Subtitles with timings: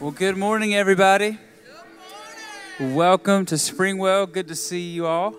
[0.00, 1.30] Well, good morning, everybody.
[1.30, 1.40] Good
[2.80, 2.94] morning.
[2.96, 4.32] Welcome to Springwell.
[4.32, 5.36] Good to see you all.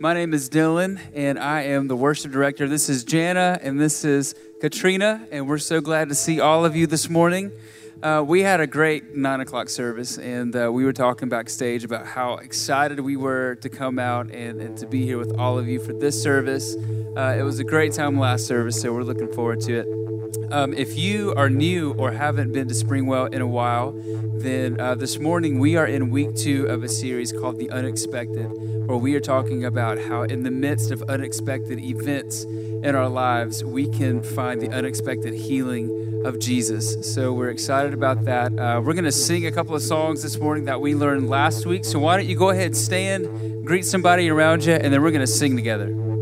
[0.00, 2.66] My name is Dylan, and I am the worship director.
[2.66, 6.74] This is Jana, and this is Katrina, and we're so glad to see all of
[6.74, 7.52] you this morning.
[8.02, 12.06] Uh, we had a great nine o'clock service, and uh, we were talking backstage about
[12.06, 15.66] how excited we were to come out and, and to be here with all of
[15.66, 16.76] you for this service.
[17.16, 20.52] Uh, it was a great time last service, so we're looking forward to it.
[20.52, 23.92] Um, if you are new or haven't been to Springwell in a while,
[24.34, 28.50] then uh, this morning we are in week two of a series called The Unexpected,
[28.86, 33.64] where we are talking about how, in the midst of unexpected events in our lives,
[33.64, 37.14] we can find the unexpected healing of Jesus.
[37.14, 38.52] So we're excited about that.
[38.58, 41.64] Uh, we're going to sing a couple of songs this morning that we learned last
[41.64, 41.84] week.
[41.84, 45.20] So why don't you go ahead, stand, greet somebody around you, and then we're going
[45.20, 46.15] to sing together.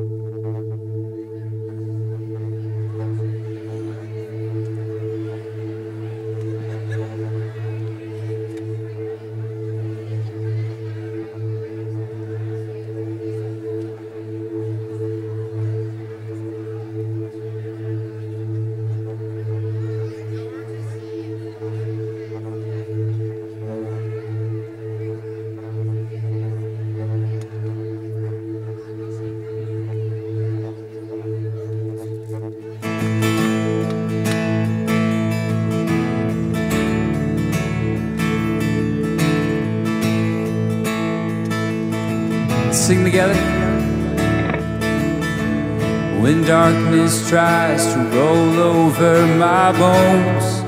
[47.35, 50.63] Tries to roll over my bones,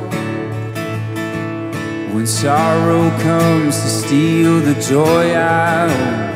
[2.12, 6.26] when sorrow comes to steal the joy I own,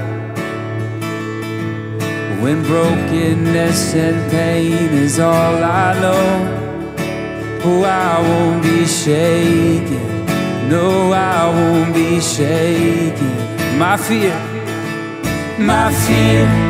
[2.43, 6.29] when brokenness and pain is all I know,
[7.65, 10.27] oh, I won't be shaken.
[10.69, 13.35] No, I won't be shaken.
[13.81, 14.39] My fear
[15.59, 16.70] my fear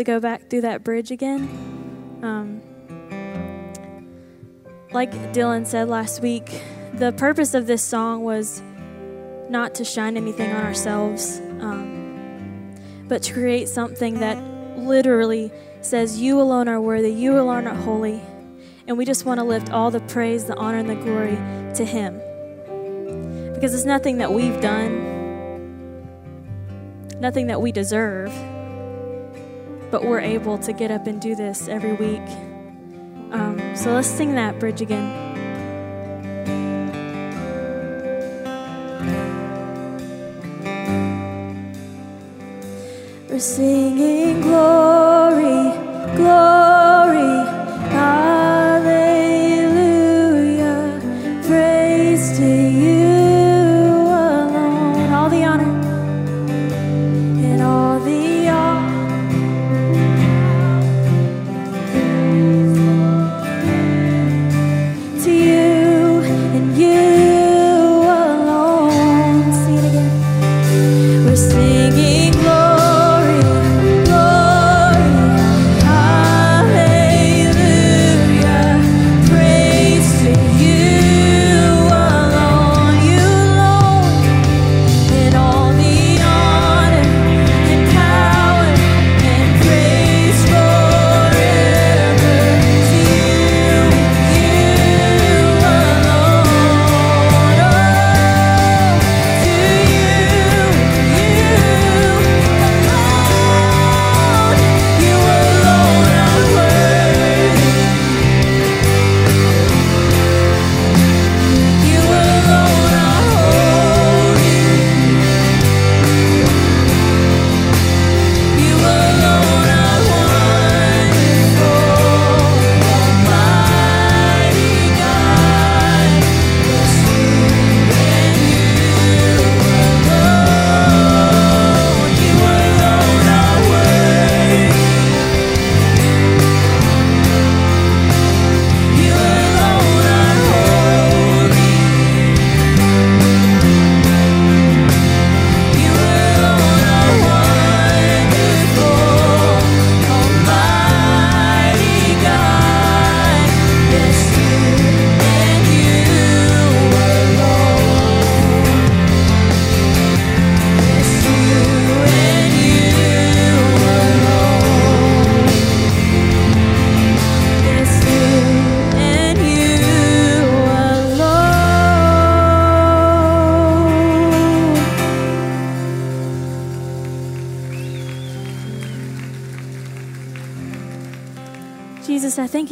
[0.00, 1.42] to go back through that bridge again.
[2.22, 2.62] Um,
[4.92, 6.62] like Dylan said last week,
[6.94, 8.62] the purpose of this song was
[9.50, 12.74] not to shine anything on ourselves, um,
[13.08, 14.42] but to create something that
[14.78, 15.52] literally
[15.82, 18.22] says, You alone are worthy, you alone are holy.
[18.86, 21.36] And we just want to lift all the praise, the honor, and the glory
[21.74, 22.18] to Him.
[23.52, 25.06] Because it's nothing that we've done,
[27.20, 28.32] nothing that we deserve,
[29.90, 32.28] but we're able to get up and do this every week.
[33.32, 35.08] Um, so let's sing that bridge again.
[43.28, 45.49] We're singing glory,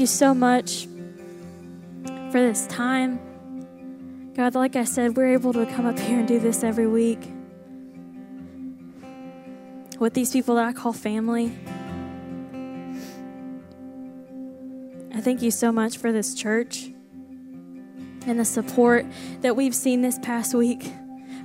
[0.09, 0.87] so much
[2.31, 3.21] for this time.
[4.35, 7.21] God, like I said, we're able to come up here and do this every week
[9.99, 11.53] with these people that I call family.
[15.15, 16.91] I thank you so much for this church
[18.27, 19.05] and the support
[19.41, 20.93] that we've seen this past week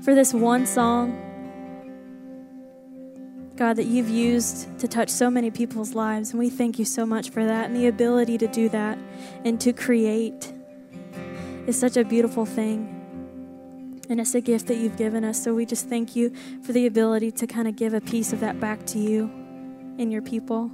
[0.04, 1.33] for this one song.
[3.56, 6.32] God, that you've used to touch so many people's lives.
[6.32, 8.98] And we thank you so much for that and the ability to do that
[9.46, 10.52] and to create
[11.68, 12.90] is such a beautiful thing.
[14.10, 15.42] And it's a gift that you've given us.
[15.42, 16.34] So we just thank you
[16.64, 19.26] for the ability to kind of give a piece of that back to you
[19.98, 20.72] and your people.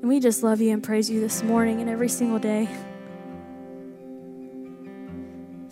[0.00, 2.68] And we just love you and praise you this morning and every single day.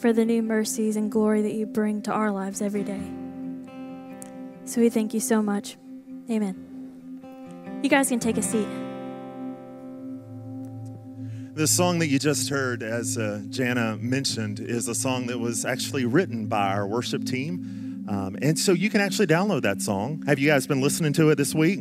[0.01, 3.20] for the new mercies and glory that you bring to our lives every day.
[4.71, 5.77] So we thank you so much.
[6.31, 6.55] Amen.
[7.83, 8.69] You guys can take a seat.
[11.55, 15.65] The song that you just heard, as uh, Jana mentioned, is a song that was
[15.65, 18.07] actually written by our worship team.
[18.09, 20.23] Um, and so you can actually download that song.
[20.27, 21.81] Have you guys been listening to it this week?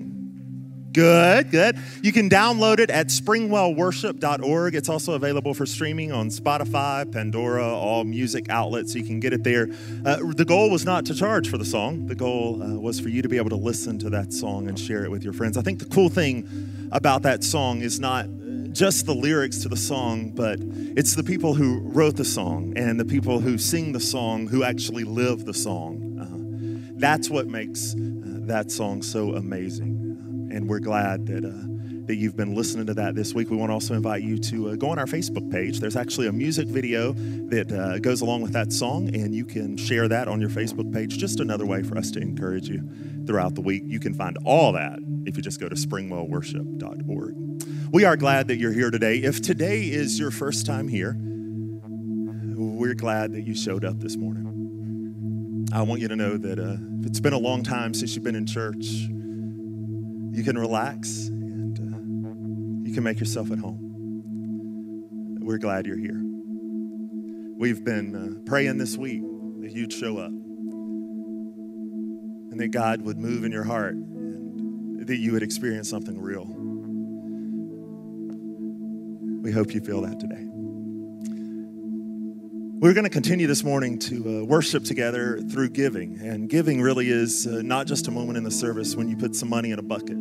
[0.92, 1.78] Good, good.
[2.02, 4.76] You can download it at springwellworship.org.
[4.76, 8.94] It's also available for streaming on Spotify, Pandora, all music outlets.
[8.94, 9.68] So you can get it there.
[10.06, 13.10] Uh, the goal was not to charge for the song, the goal uh, was for
[13.10, 15.58] you to be able to listen to that song and share it with your friends.
[15.58, 18.26] I think the cool thing about that song is not
[18.72, 23.00] just the lyrics to the song, but it's the people who wrote the song and
[23.00, 26.18] the people who sing the song who actually live the song.
[26.20, 27.98] Uh, that's what makes uh,
[28.48, 29.99] that song so amazing
[30.52, 33.52] and we're glad that uh, that you've been listening to that this week.
[33.52, 35.80] We want to also invite you to uh, go on our Facebook page.
[35.80, 37.14] There's actually a music video
[37.50, 40.92] that uh, goes along with that song, and you can share that on your Facebook
[40.92, 41.20] page.
[41.20, 42.82] Just another way for us to encourage you
[43.28, 43.84] throughout the week.
[43.86, 47.36] You can find all that if you just go to springwellworship.org.
[47.92, 49.18] We are glad that you're here today.
[49.18, 55.68] If today is your first time here, we're glad that you showed up this morning.
[55.72, 58.36] I want you to know that uh, it's been a long time since you've been
[58.36, 59.10] in church,
[60.32, 65.38] you can relax and uh, you can make yourself at home.
[65.42, 66.22] We're glad you're here.
[67.58, 69.22] We've been uh, praying this week
[69.62, 70.32] that you'd show up
[72.52, 76.46] and that God would move in your heart and that you would experience something real.
[79.42, 80.46] We hope you feel that today.
[82.82, 86.18] We're going to continue this morning to uh, worship together through giving.
[86.22, 89.36] And giving really is uh, not just a moment in the service when you put
[89.36, 90.16] some money in a bucket.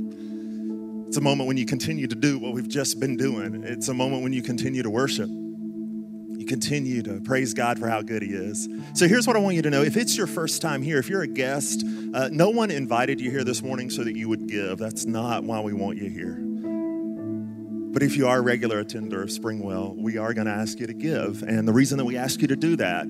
[1.07, 3.63] It's a moment when you continue to do what we've just been doing.
[3.63, 5.29] It's a moment when you continue to worship.
[5.29, 8.69] You continue to praise God for how good He is.
[8.95, 9.83] So here's what I want you to know.
[9.83, 13.31] If it's your first time here, if you're a guest, uh, no one invited you
[13.31, 14.79] here this morning so that you would give.
[14.79, 16.48] That's not why we want you here.
[17.91, 20.87] But if you are a regular attender of Springwell, we are going to ask you
[20.87, 21.43] to give.
[21.43, 23.07] And the reason that we ask you to do that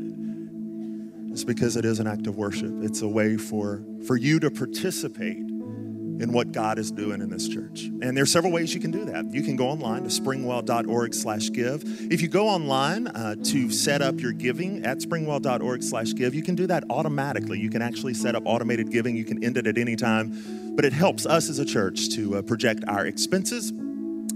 [1.33, 2.73] is because it is an act of worship.
[2.83, 7.49] It's a way for, for you to participate in what God is doing in this
[7.49, 7.83] church.
[7.83, 9.33] And there are several ways you can do that.
[9.33, 11.83] You can go online to springwell.org slash give.
[12.11, 16.43] If you go online uh, to set up your giving at springwell.org slash give, you
[16.43, 17.61] can do that automatically.
[17.61, 19.17] You can actually set up automated giving.
[19.17, 20.75] You can end it at any time.
[20.75, 23.73] But it helps us as a church to uh, project our expenses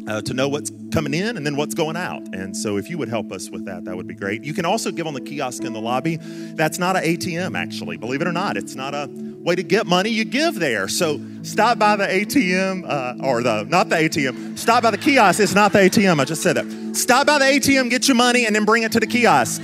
[0.08, 2.22] uh, to know what's coming in and then what's going out.
[2.34, 4.44] And so, if you would help us with that, that would be great.
[4.44, 6.16] You can also give on the kiosk in the lobby.
[6.16, 7.96] That's not an ATM, actually.
[7.96, 10.10] Believe it or not, it's not a way to get money.
[10.10, 10.88] You give there.
[10.88, 14.58] So, stop by the ATM uh, or the not the ATM.
[14.58, 15.40] Stop by the kiosk.
[15.40, 16.20] It's not the ATM.
[16.20, 16.96] I just said that.
[16.96, 19.62] Stop by the ATM, get your money, and then bring it to the kiosk.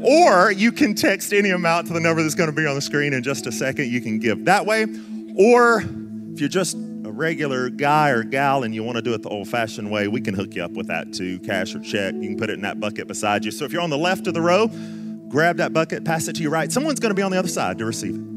[0.00, 2.80] Or you can text any amount to the number that's going to be on the
[2.80, 3.90] screen in just a second.
[3.90, 4.86] You can give that way.
[5.36, 5.82] Or
[6.32, 6.76] if you're just
[7.18, 10.20] regular guy or gal and you want to do it the old fashioned way, we
[10.20, 12.14] can hook you up with that too cash or check.
[12.14, 13.50] You can put it in that bucket beside you.
[13.50, 14.68] So if you're on the left of the row,
[15.28, 16.70] grab that bucket, pass it to your right.
[16.70, 18.27] Someone's going to be on the other side to receive it.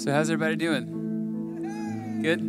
[0.00, 2.22] So, how's everybody doing?
[2.22, 2.40] Good?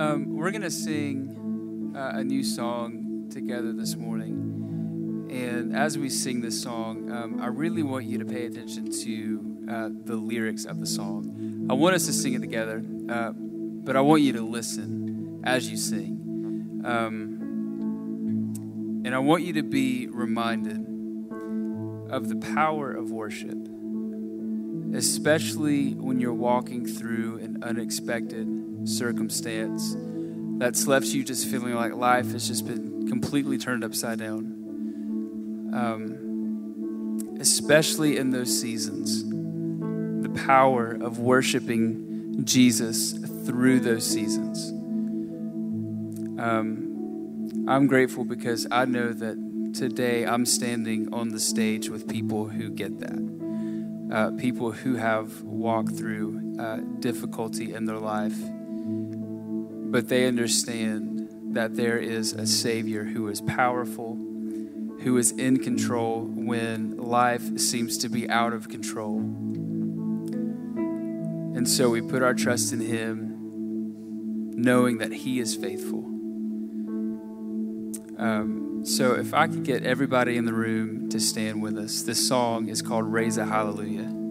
[0.00, 5.26] Um, we're going to sing uh, a new song together this morning.
[5.32, 9.66] And as we sing this song, um, I really want you to pay attention to
[9.68, 11.66] uh, the lyrics of the song.
[11.68, 15.68] I want us to sing it together, uh, but I want you to listen as
[15.68, 16.80] you sing.
[16.84, 17.40] Um,
[19.04, 20.86] and I want you to be reminded
[22.08, 23.73] of the power of worship
[24.94, 29.96] especially when you're walking through an unexpected circumstance
[30.58, 34.60] that's left you just feeling like life has just been completely turned upside down.
[35.74, 39.24] Um, especially in those seasons,
[40.22, 43.12] the power of worshiping Jesus
[43.46, 44.70] through those seasons.
[46.40, 52.48] Um, I'm grateful because I know that today I'm standing on the stage with people
[52.48, 53.23] who get that.
[54.12, 58.36] Uh, people who have walked through uh, difficulty in their life,
[59.90, 64.16] but they understand that there is a Savior who is powerful,
[65.00, 69.18] who is in control when life seems to be out of control.
[71.56, 76.13] And so we put our trust in Him, knowing that He is faithful.
[78.18, 82.26] Um, so if I could get everybody in the room to stand with us, this
[82.28, 84.23] song is called Raise a Hallelujah.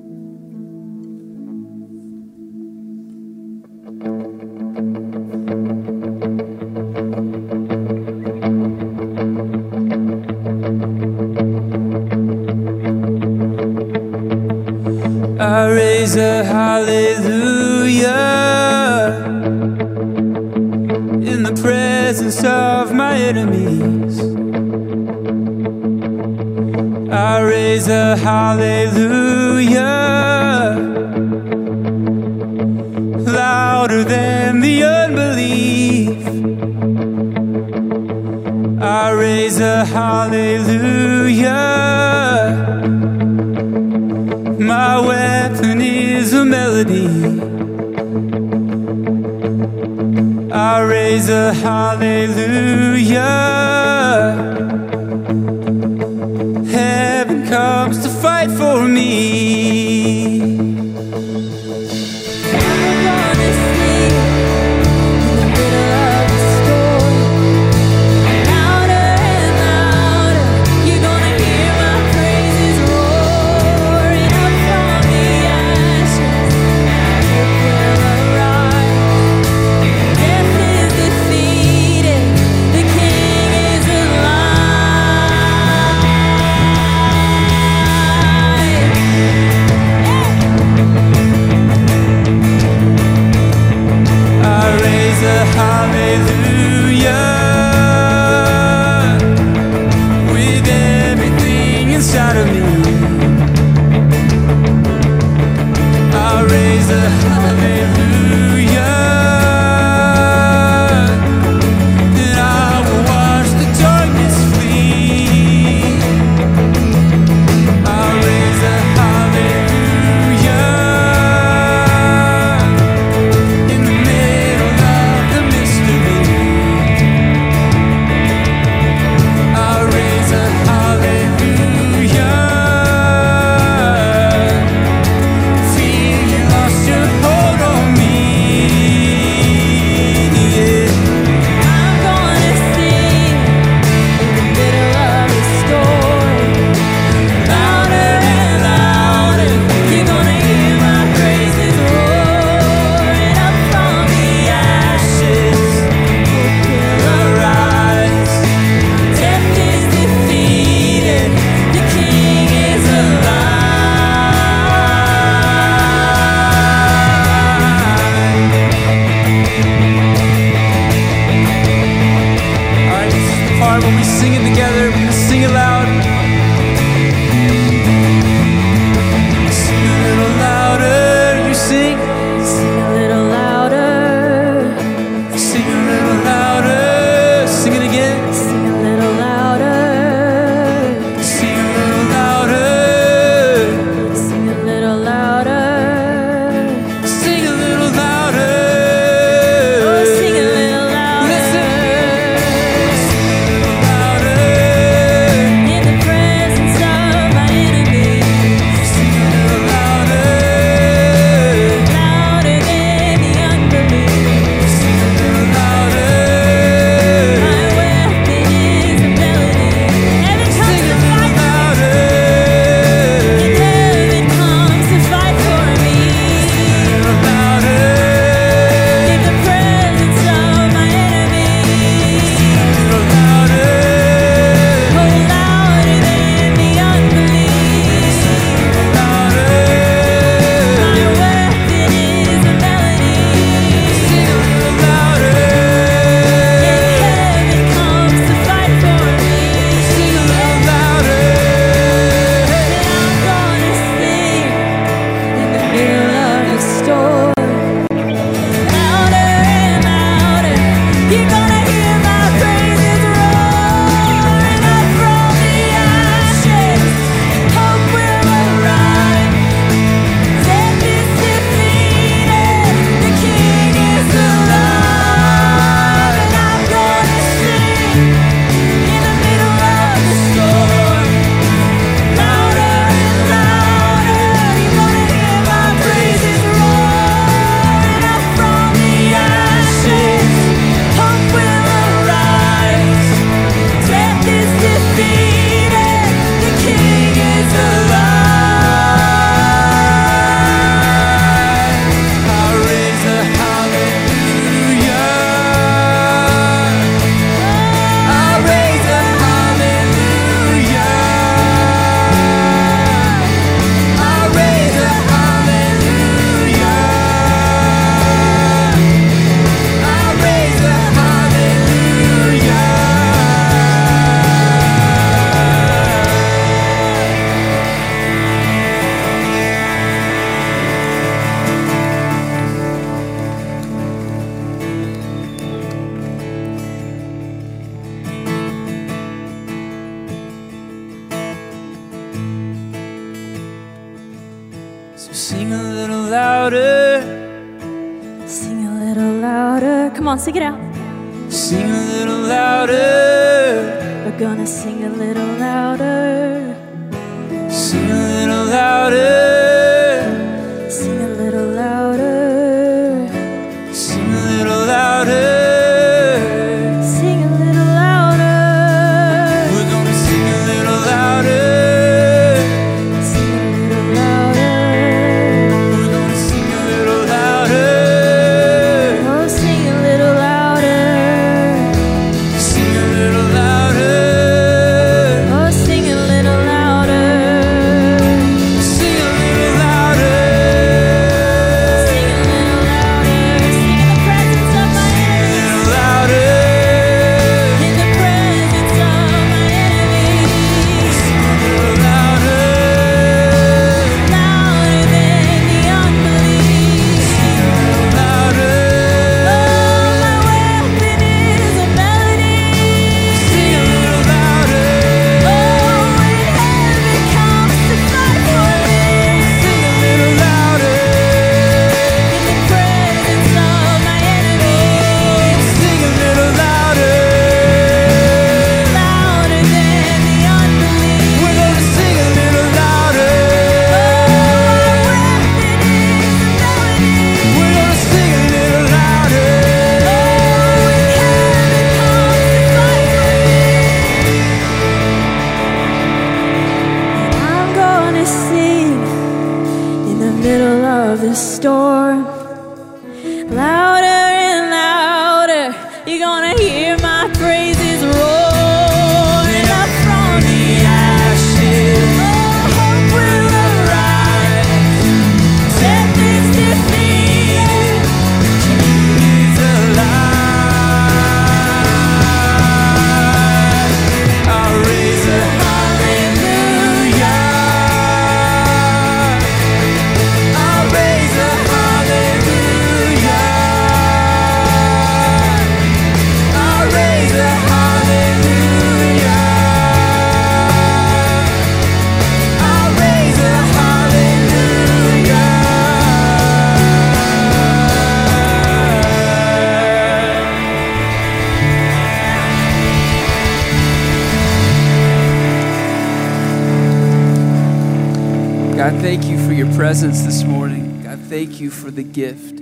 [509.74, 510.84] Presence this morning.
[510.84, 512.40] God, thank you for the gift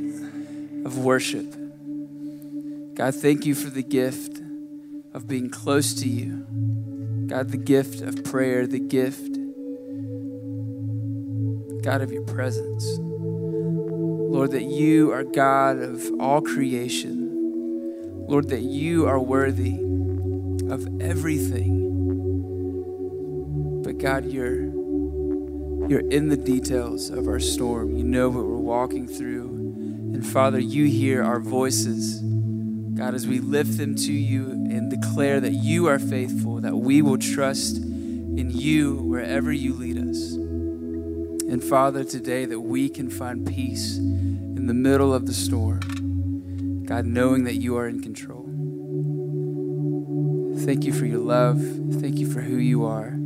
[0.86, 1.50] of worship.
[2.94, 4.42] God, thank you for the gift
[5.14, 6.46] of being close to you.
[7.28, 9.32] God, the gift of prayer, the gift,
[11.84, 12.98] God, of your presence.
[13.00, 17.30] Lord, that you are God of all creation.
[18.28, 19.76] Lord, that you are worthy
[20.70, 21.78] of everything.
[23.86, 24.81] But God, you're
[25.92, 27.98] you're in the details of our storm.
[27.98, 29.50] You know what we're walking through.
[30.14, 32.22] And Father, you hear our voices.
[32.98, 37.02] God, as we lift them to you and declare that you are faithful, that we
[37.02, 40.32] will trust in you wherever you lead us.
[40.32, 46.86] And Father, today that we can find peace in the middle of the storm.
[46.86, 48.46] God, knowing that you are in control.
[50.66, 51.60] Thank you for your love.
[52.00, 53.21] Thank you for who you are.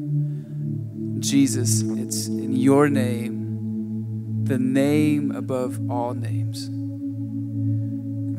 [1.20, 6.68] Jesus, it's in your name, the name above all names,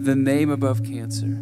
[0.04, 1.38] the name above cancer,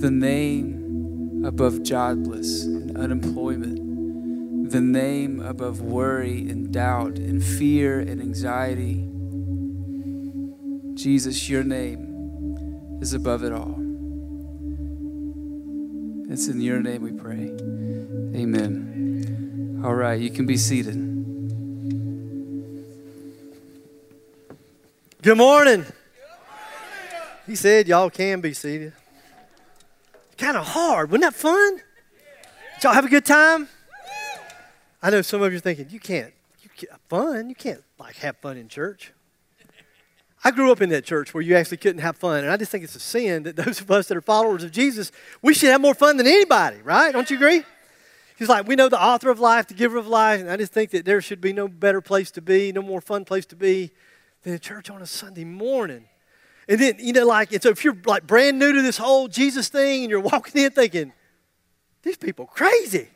[0.00, 8.20] the name above jobless and unemployment, the name above worry and doubt and fear and
[8.20, 9.08] anxiety.
[10.94, 13.76] Jesus, your name is above it all.
[16.30, 17.50] It's in your name we pray.
[18.40, 18.93] Amen.
[19.84, 20.94] All right, you can be seated.
[25.20, 25.84] Good morning.
[27.46, 28.94] He said y'all can be seated.
[30.38, 31.10] Kind of hard.
[31.10, 31.76] Wasn't that fun?
[31.76, 33.68] Did y'all have a good time?
[35.02, 37.50] I know some of you are thinking, you can't, you can't, fun?
[37.50, 39.12] You can't like have fun in church.
[40.42, 42.72] I grew up in that church where you actually couldn't have fun, and I just
[42.72, 45.68] think it's a sin that those of us that are followers of Jesus, we should
[45.68, 47.12] have more fun than anybody, right?
[47.12, 47.64] Don't you agree?
[48.36, 50.72] He's like, we know the author of life, the giver of life, and I just
[50.72, 53.56] think that there should be no better place to be, no more fun place to
[53.56, 53.92] be
[54.42, 56.06] than a church on a Sunday morning.
[56.68, 59.28] And then, you know, like, and so if you're like brand new to this whole
[59.28, 61.12] Jesus thing and you're walking in thinking,
[62.02, 63.08] these people crazy.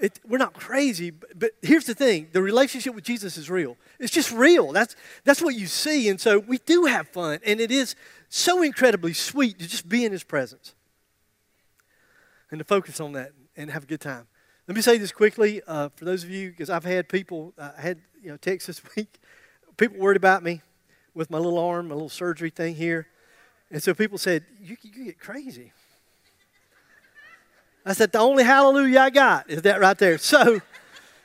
[0.00, 3.76] it, we're not crazy, but, but here's the thing the relationship with Jesus is real.
[3.98, 4.72] It's just real.
[4.72, 6.08] That's, that's what you see.
[6.08, 7.40] And so we do have fun.
[7.44, 7.94] And it is
[8.28, 10.74] so incredibly sweet to just be in his presence
[12.50, 14.26] and to focus on that and have a good time.
[14.68, 17.72] Let me say this quickly uh, for those of you, because I've had people, uh,
[17.76, 19.18] I had you know texts this week,
[19.76, 20.62] people worried about me
[21.14, 23.08] with my little arm, my little surgery thing here.
[23.70, 25.72] And so people said, you, you get crazy.
[27.84, 30.16] I said, the only hallelujah I got is that right there.
[30.18, 30.60] So,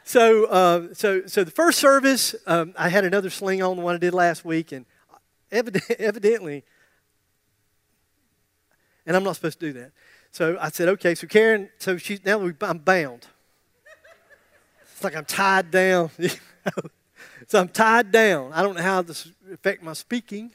[0.03, 3.95] so, uh, so, so the first service, um, I had another sling on the one
[3.95, 4.85] I did last week, and
[5.51, 6.63] evident, evidently,
[9.05, 9.91] and I'm not supposed to do that.
[10.33, 11.13] So I said, okay.
[11.13, 13.27] So Karen, so she now I'm bound.
[14.91, 16.09] It's like I'm tied down.
[17.47, 18.51] so I'm tied down.
[18.51, 20.51] I don't know how this affect my speaking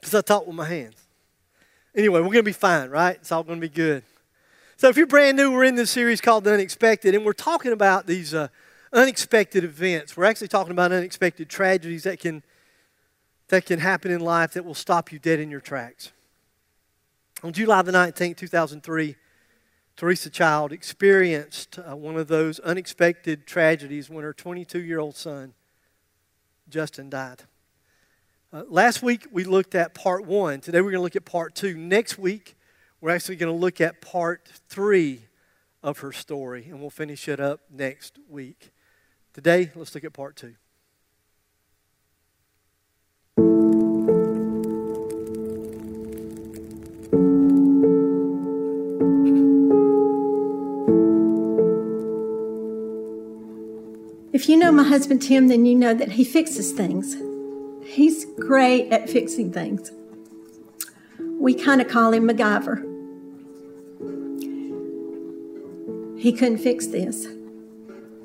[0.00, 0.96] because I talk with my hands.
[1.94, 3.16] Anyway, we're going to be fine, right?
[3.16, 4.02] It's all going to be good.
[4.76, 7.72] So, if you're brand new, we're in this series called The Unexpected, and we're talking
[7.72, 8.48] about these uh,
[8.92, 10.16] unexpected events.
[10.16, 12.42] We're actually talking about unexpected tragedies that can,
[13.48, 16.10] that can happen in life that will stop you dead in your tracks.
[17.44, 19.16] On July the 19th, 2003,
[19.96, 25.52] Teresa Child experienced uh, one of those unexpected tragedies when her 22 year old son,
[26.70, 27.42] Justin, died.
[28.50, 30.62] Uh, last week we looked at part one.
[30.62, 31.76] Today we're going to look at part two.
[31.76, 32.56] Next week
[33.02, 35.26] we're actually going to look at part three
[35.82, 38.72] of her story, and we'll finish it up next week.
[39.34, 40.54] Today, let's look at part two.
[54.34, 57.16] If you know my husband Tim, then you know that he fixes things.
[57.86, 59.92] He's great at fixing things.
[61.38, 62.80] We kind of call him MacGyver.
[66.18, 67.28] He couldn't fix this.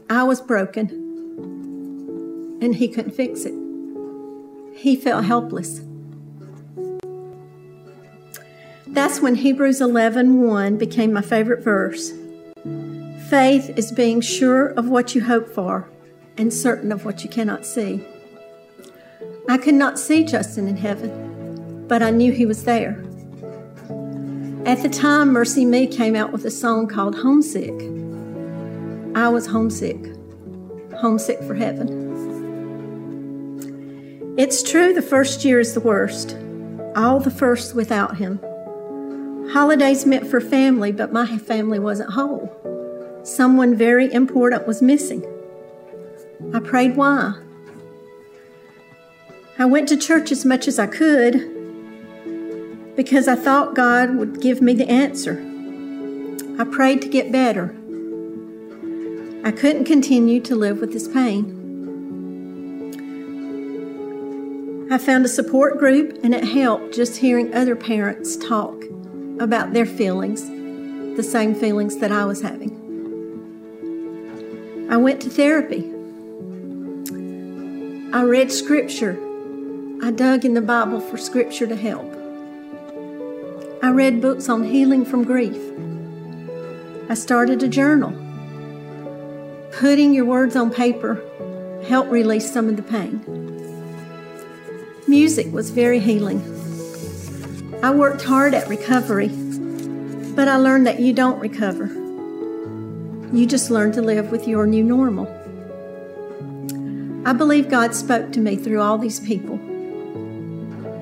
[0.10, 0.90] I was broken,
[2.60, 3.54] and he couldn't fix it.
[4.76, 5.82] He felt helpless.
[8.88, 12.14] That's when Hebrews 11:1 became my favorite verse.
[13.30, 15.88] Faith is being sure of what you hope for
[16.40, 18.04] and certain of what you cannot see.
[19.50, 23.04] I could not see Justin in heaven, but I knew he was there.
[24.66, 27.74] At the time, MercyMe came out with a song called Homesick.
[29.16, 29.98] I was homesick,
[30.98, 32.08] homesick for heaven.
[34.38, 36.38] It's true the first year is the worst,
[36.96, 38.40] all the first without him.
[39.52, 42.56] Holidays meant for family, but my family wasn't whole.
[43.24, 45.26] Someone very important was missing.
[46.54, 47.36] I prayed why.
[49.58, 51.58] I went to church as much as I could
[52.96, 55.46] because I thought God would give me the answer.
[56.58, 57.76] I prayed to get better.
[59.44, 61.58] I couldn't continue to live with this pain.
[64.92, 68.84] I found a support group and it helped just hearing other parents talk
[69.40, 70.46] about their feelings,
[71.16, 72.78] the same feelings that I was having.
[74.90, 75.99] I went to therapy.
[78.12, 79.24] I read scripture
[80.02, 82.12] I dug in the Bible for scripture to help.
[83.84, 85.62] I read books on healing from grief.
[87.08, 88.12] I started a journal.
[89.74, 91.22] Putting your words on paper
[91.88, 93.22] helped release some of the pain.
[95.08, 96.42] Music was very healing.
[97.84, 99.28] I worked hard at recovery,
[100.36, 101.86] but I learned that you don't recover.
[103.32, 105.39] You just learn to live with your new normal.
[107.30, 109.58] I believe God spoke to me through all these people.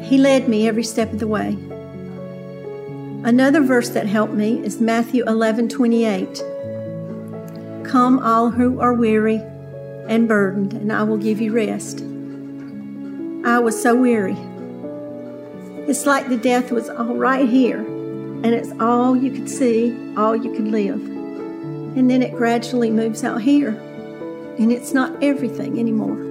[0.02, 1.58] He led me every step of the way.
[3.24, 6.44] Another verse that helped me is Matthew 11 28.
[7.86, 9.38] Come, all who are weary
[10.10, 12.02] and burdened, and I will give you rest.
[13.46, 14.36] I was so weary.
[15.90, 20.36] It's like the death was all right here, and it's all you could see, all
[20.36, 21.00] you could live.
[21.00, 23.82] And then it gradually moves out here,
[24.60, 26.28] and it's not everything anymore.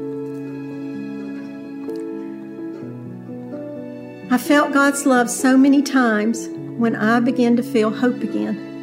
[4.29, 8.75] I felt God's love so many times when I began to feel hope again.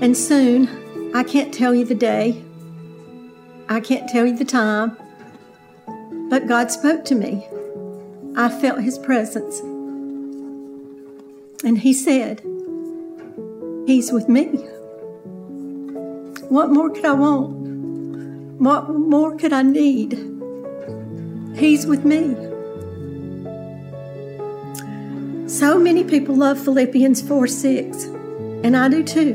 [0.00, 2.42] And soon, I can't tell you the day,
[3.68, 4.96] I can't tell you the time,
[6.30, 7.46] but God spoke to me.
[8.34, 9.60] I felt His presence.
[11.64, 12.40] And He said,
[13.86, 14.66] He's with me.
[16.48, 17.50] What more could I want?
[18.60, 20.12] What more could I need?
[21.56, 22.34] He's with me.
[25.48, 28.04] So many people love Philippians 4 6.
[28.64, 29.34] And I do too.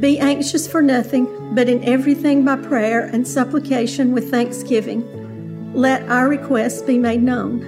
[0.00, 6.28] Be anxious for nothing, but in everything by prayer and supplication with thanksgiving, let our
[6.28, 7.60] requests be made known.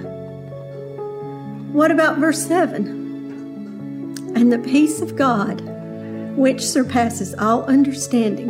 [1.73, 4.33] What about verse 7?
[4.35, 5.61] And the peace of God,
[6.35, 8.49] which surpasses all understanding,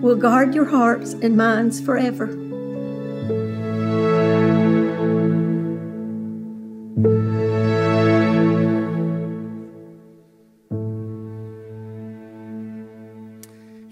[0.00, 2.26] will guard your hearts and minds forever.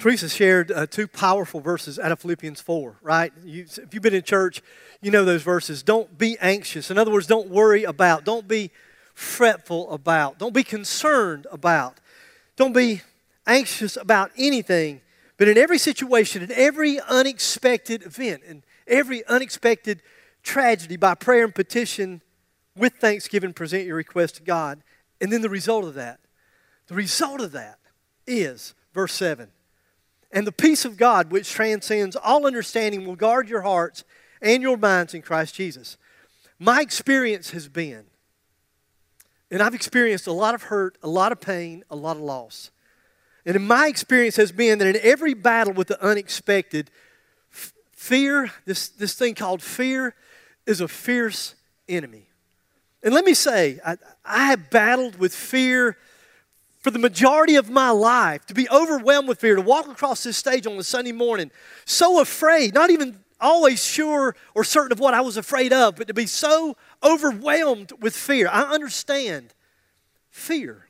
[0.05, 3.33] Teresa shared uh, two powerful verses out of Philippians 4, right?
[3.43, 4.61] You, if you've been in church,
[5.01, 5.83] you know those verses.
[5.83, 6.91] Don't be anxious.
[6.91, 8.23] In other words, don't worry about.
[8.27, 8.71] Don't be
[9.15, 10.39] fretful about.
[10.39, 12.01] Don't be concerned about.
[12.57, 13.03] Don't be
[13.47, 15.01] anxious about anything.
[15.37, 20.03] But in every situation, in every unexpected event, in every unexpected
[20.43, 22.23] tragedy, by prayer and petition,
[22.77, 24.83] with thanksgiving, present your request to God.
[25.21, 26.21] And then the result of that,
[26.87, 27.79] the result of that
[28.27, 29.51] is, verse 7
[30.35, 34.03] and the peace of God, which transcends all understanding, will guard your hearts
[34.43, 35.97] and your minds in Christ Jesus.
[36.59, 38.07] My experience has been,
[39.55, 42.73] and I've experienced a lot of hurt, a lot of pain, a lot of loss.
[43.47, 46.91] And in my experience has been that in every battle with the unexpected,
[47.93, 50.17] fear, this, this thing called fear,
[50.67, 51.55] is a fierce
[51.89, 52.27] enemy.
[53.05, 55.99] And let me say, I, I have battled with fear
[56.81, 60.37] for the majority of my life to be overwhelmed with fear, to walk across this
[60.37, 61.53] stage on a Sunday morning,
[61.85, 66.09] so afraid, not even always sure or certain of what I was afraid of, but
[66.09, 68.49] to be so overwhelmed with fear.
[68.49, 69.55] I understand
[70.31, 70.89] fear.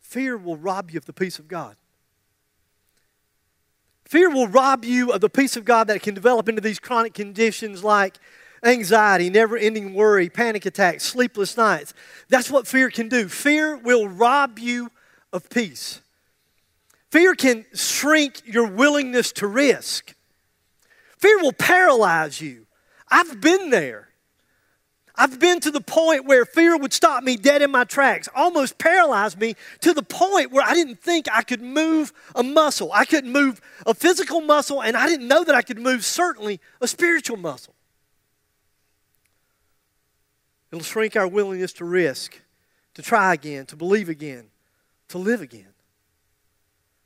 [0.00, 1.76] Fear will rob you of the peace of God.
[4.04, 7.14] Fear will rob you of the peace of God that can develop into these chronic
[7.14, 8.18] conditions like
[8.62, 11.94] anxiety, never ending worry, panic attacks, sleepless nights.
[12.28, 13.26] That's what fear can do.
[13.26, 14.90] Fear will rob you
[15.32, 16.02] of peace.
[17.12, 20.14] Fear can shrink your willingness to risk.
[21.18, 22.66] Fear will paralyze you.
[23.06, 24.08] I've been there.
[25.14, 28.78] I've been to the point where fear would stop me dead in my tracks, almost
[28.78, 32.90] paralyze me to the point where I didn't think I could move a muscle.
[32.94, 36.60] I couldn't move a physical muscle, and I didn't know that I could move, certainly,
[36.80, 37.74] a spiritual muscle.
[40.70, 42.40] It'll shrink our willingness to risk,
[42.94, 44.46] to try again, to believe again,
[45.08, 45.71] to live again.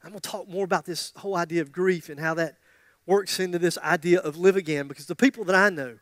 [0.06, 2.58] I'm going to talk more about this whole idea of grief and how that
[3.06, 5.98] works into this idea of live again because the people that I know,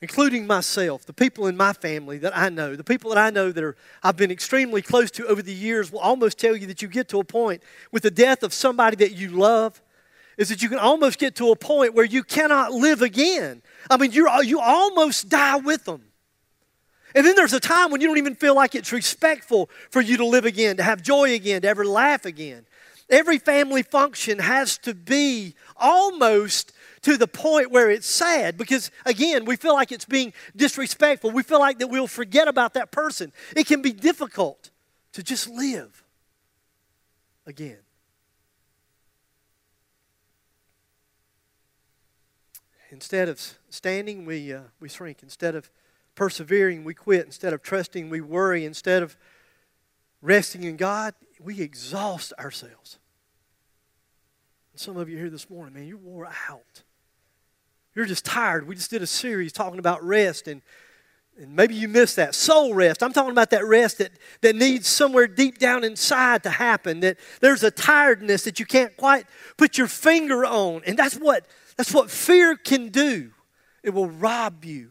[0.00, 3.52] including myself, the people in my family that I know, the people that I know
[3.52, 6.80] that are, I've been extremely close to over the years will almost tell you that
[6.80, 7.62] you get to a point
[7.92, 9.82] with the death of somebody that you love
[10.38, 13.60] is that you can almost get to a point where you cannot live again.
[13.90, 16.02] I mean, you you almost die with them.
[17.14, 20.16] And then there's a time when you don't even feel like it's respectful for you
[20.16, 22.64] to live again, to have joy again, to ever laugh again.
[23.10, 29.44] Every family function has to be almost to the point where it's sad because again
[29.44, 33.32] we feel like it's being disrespectful we feel like that we'll forget about that person
[33.54, 34.70] it can be difficult
[35.12, 36.02] to just live
[37.46, 37.78] again
[42.90, 43.40] instead of
[43.70, 45.70] standing we, uh, we shrink instead of
[46.18, 47.24] persevering, we quit.
[47.24, 48.64] Instead of trusting, we worry.
[48.64, 49.16] Instead of
[50.20, 52.98] resting in God, we exhaust ourselves.
[54.72, 56.82] And some of you here this morning, man, you're wore out.
[57.94, 58.66] You're just tired.
[58.66, 60.62] We just did a series talking about rest, and,
[61.40, 62.34] and maybe you missed that.
[62.34, 63.02] Soul rest.
[63.02, 67.18] I'm talking about that rest that, that needs somewhere deep down inside to happen, that
[67.40, 69.26] there's a tiredness that you can't quite
[69.56, 70.82] put your finger on.
[70.86, 73.32] And that's what, that's what fear can do.
[73.82, 74.90] It will rob you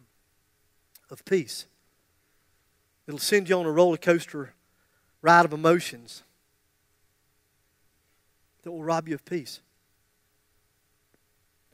[1.09, 1.65] of peace.
[3.07, 4.53] It'll send you on a roller coaster
[5.21, 6.23] ride of emotions
[8.67, 9.61] that will rob you of peace.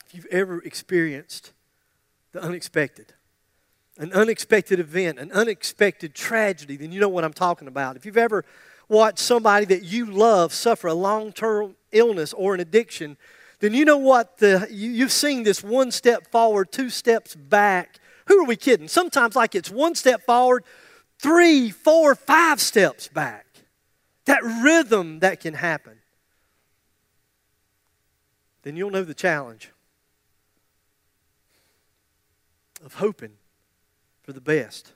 [0.06, 1.52] If you've ever experienced
[2.32, 3.14] the unexpected,
[3.98, 7.96] an unexpected event, an unexpected tragedy, then you know what I'm talking about.
[7.96, 8.46] If you've ever
[8.88, 13.18] watched somebody that you love suffer a long term illness or an addiction,
[13.60, 18.00] then you know what the, you, you've seen this one step forward, two steps back
[18.28, 18.88] who are we kidding?
[18.88, 20.64] Sometimes, like it's one step forward,
[21.20, 23.46] three, four, five steps back.
[24.26, 25.98] That rhythm that can happen.
[28.64, 29.72] Then you'll know the challenge
[32.84, 33.34] of hoping
[34.24, 34.94] for the best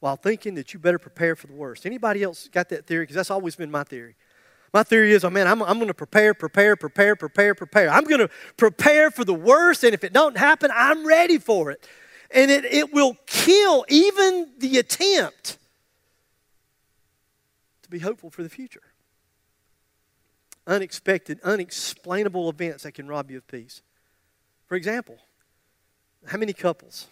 [0.00, 1.84] while thinking that you better prepare for the worst.
[1.84, 3.04] Anybody else got that theory?
[3.04, 4.16] Because that's always been my theory.
[4.72, 7.90] My theory is, oh man, I'm, I'm going to prepare, prepare, prepare, prepare, prepare.
[7.90, 11.70] I'm going to prepare for the worst, and if it don't happen, I'm ready for
[11.70, 11.86] it.
[12.30, 15.58] And it, it will kill even the attempt
[17.82, 18.82] to be hopeful for the future.
[20.68, 23.80] Unexpected, unexplainable events that can rob you of peace.
[24.66, 25.16] For example,
[26.26, 27.06] how many couples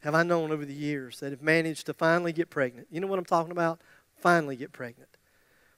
[0.00, 2.88] have I known over the years that have managed to finally get pregnant?
[2.90, 3.80] You know what I'm talking about?
[4.20, 5.08] Finally get pregnant.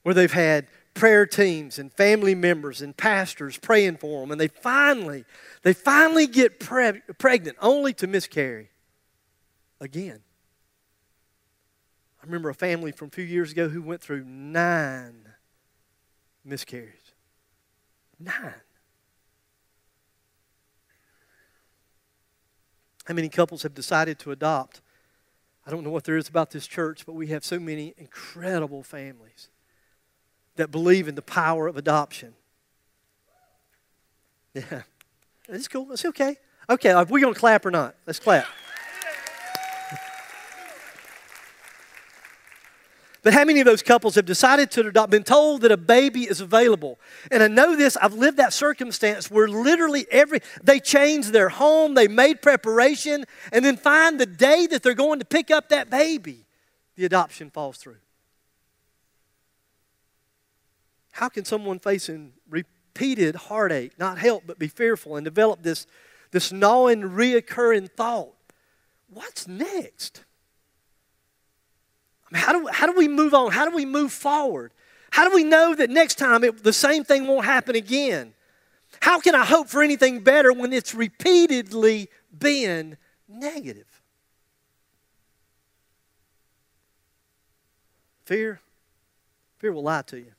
[0.03, 4.49] Where they've had prayer teams and family members and pastors praying for them, and they
[4.49, 5.25] finally,
[5.62, 8.70] they finally get pre- pregnant only to miscarry
[9.81, 10.20] again.
[12.20, 15.29] I remember a family from a few years ago who went through nine
[16.45, 17.01] miscarriages.
[18.23, 18.55] Nine.
[23.05, 24.81] How many couples have decided to adopt?
[25.66, 28.83] I don't know what there is about this church, but we have so many incredible
[28.83, 29.49] families
[30.57, 32.35] that believe in the power of adoption.
[34.55, 34.83] Yeah.
[35.49, 35.91] It's cool.
[35.93, 36.37] It's okay.
[36.68, 37.97] Okay, are we going to clap or not?
[38.07, 38.47] Let's clap.
[43.23, 46.23] But how many of those couples have decided to adopt, been told that a baby
[46.23, 46.99] is available?
[47.31, 51.95] And I know this, I've lived that circumstance where literally every, they change their home,
[51.95, 55.89] they made preparation, and then find the day that they're going to pick up that
[55.89, 56.45] baby,
[56.97, 57.97] the adoption falls through.
[61.12, 65.87] How can someone facing repeated heartache not help but be fearful and develop this,
[66.33, 68.35] this gnawing, reoccurring thought?
[69.09, 70.25] What's next?
[72.33, 73.53] How do, how do we move on?
[73.53, 74.72] How do we move forward?
[75.11, 78.33] How do we know that next time it, the same thing won't happen again?
[79.01, 82.97] How can I hope for anything better when it's repeatedly been
[83.28, 84.03] negative?
[88.24, 88.61] Fear,
[89.59, 90.33] fear will lie to you.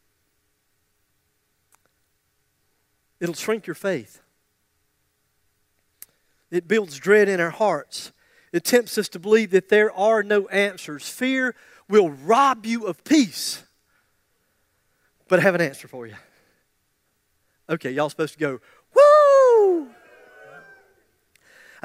[3.19, 4.21] It'll shrink your faith.
[6.49, 8.11] It builds dread in our hearts.
[8.51, 11.09] It tempts us to believe that there are no answers.
[11.09, 11.55] Fear
[11.89, 13.63] will rob you of peace.
[15.27, 16.15] But I have an answer for you.
[17.69, 18.59] Okay, y'all supposed to go,
[18.93, 19.89] woo!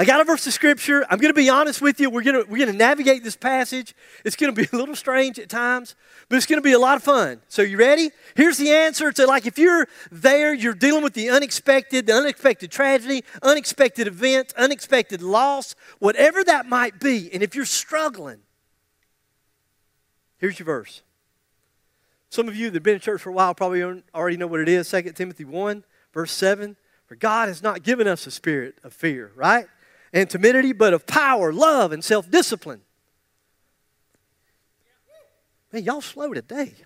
[0.00, 1.04] I got a verse of scripture.
[1.10, 2.08] I'm going to be honest with you.
[2.08, 3.96] We're going to, we're going to navigate this passage.
[4.24, 5.96] It's going to be a little strange at times,
[6.28, 7.40] but it's going to be a lot of fun.
[7.48, 8.10] So, you ready?
[8.36, 12.70] Here's the answer to like if you're there, you're dealing with the unexpected, the unexpected
[12.70, 17.28] tragedy, unexpected event, unexpected loss, whatever that might be.
[17.32, 18.38] And if you're struggling,
[20.38, 21.02] Here's your verse.
[22.30, 23.82] Some of you that have been in church for a while probably
[24.14, 26.76] already know what it is 2 Timothy 1, verse 7.
[27.06, 29.66] For God has not given us a spirit of fear, right?
[30.12, 32.82] And timidity, but of power, love, and self discipline.
[35.72, 36.74] Man, y'all slow today.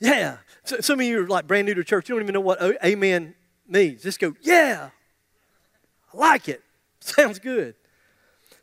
[0.00, 0.38] Yeah.
[0.64, 2.08] So, some of you are like brand new to church.
[2.08, 3.36] You don't even know what amen
[3.68, 4.02] means.
[4.02, 4.90] Just go, yeah.
[6.12, 6.60] I like it.
[7.00, 7.76] Sounds good.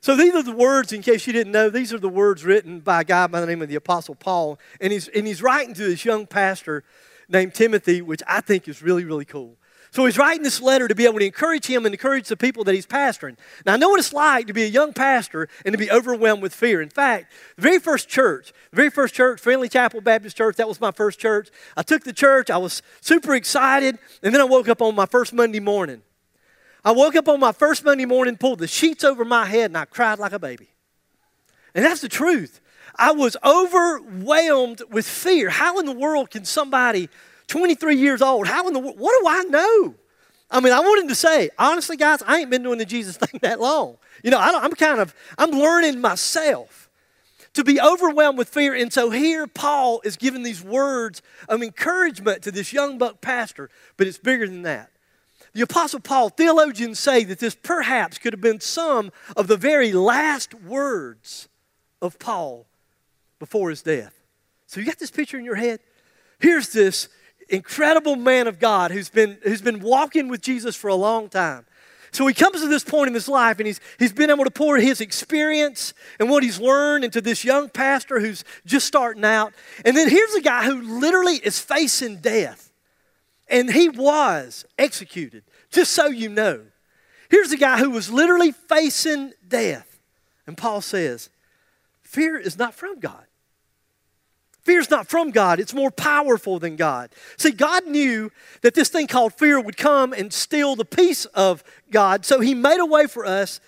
[0.02, 2.80] So these are the words, in case you didn't know, these are the words written
[2.80, 4.58] by a guy by the name of the Apostle Paul.
[4.80, 6.86] And he's, and he's writing to this young pastor
[7.28, 9.58] named Timothy, which I think is really, really cool.
[9.92, 12.64] So he's writing this letter to be able to encourage him and encourage the people
[12.66, 13.38] that he's pastoring.
[13.66, 16.44] Now, I know what it's like to be a young pastor and to be overwhelmed
[16.44, 16.80] with fear.
[16.80, 20.68] In fact, the very first church, the very first church, Friendly Chapel Baptist Church, that
[20.68, 21.50] was my first church.
[21.76, 25.08] I took the church, I was super excited, and then I woke up on my
[25.08, 26.04] first Monday morning.
[26.84, 29.78] I woke up on my first Monday morning, pulled the sheets over my head, and
[29.78, 30.70] I cried like a baby.
[31.76, 32.62] And that's the truth.
[32.96, 35.50] I was overwhelmed with fear.
[35.50, 37.10] How in the world can somebody
[37.50, 39.96] 23 years old, how in the world, what do I know?
[40.52, 43.40] I mean, I wanted to say, honestly, guys, I ain't been doing the Jesus thing
[43.42, 43.98] that long.
[44.24, 46.90] You know, I am kind of, I'm learning myself
[47.54, 48.74] to be overwhelmed with fear.
[48.74, 53.70] And so here, Paul is giving these words of encouragement to this young buck pastor,
[53.98, 54.92] but it's bigger than that.
[55.54, 59.92] The Apostle Paul, theologians say that this perhaps could have been some of the very
[59.92, 61.50] last words
[62.02, 62.68] of Paul
[63.40, 64.14] before his death.
[64.68, 65.80] So you got this picture in your head?
[66.40, 67.10] Here's this
[67.50, 71.66] incredible man of God who's been, who's been walking with Jesus for a long time.
[72.12, 74.52] So he comes to this point in his life and he's, he's been able to
[74.52, 79.54] pour his experience and what he's learned into this young pastor who's just starting out.
[79.86, 82.69] And then here's a guy who literally is facing death.
[83.50, 86.62] And he was executed, just so you know.
[87.30, 90.00] Here's a guy who was literally facing death.
[90.48, 91.30] And Paul says,
[92.02, 93.26] Fear is not from God.
[94.64, 97.10] Fear is not from God, it's more powerful than God.
[97.38, 98.32] See, God knew
[98.62, 102.54] that this thing called fear would come and steal the peace of God, so He
[102.54, 103.62] made a way for us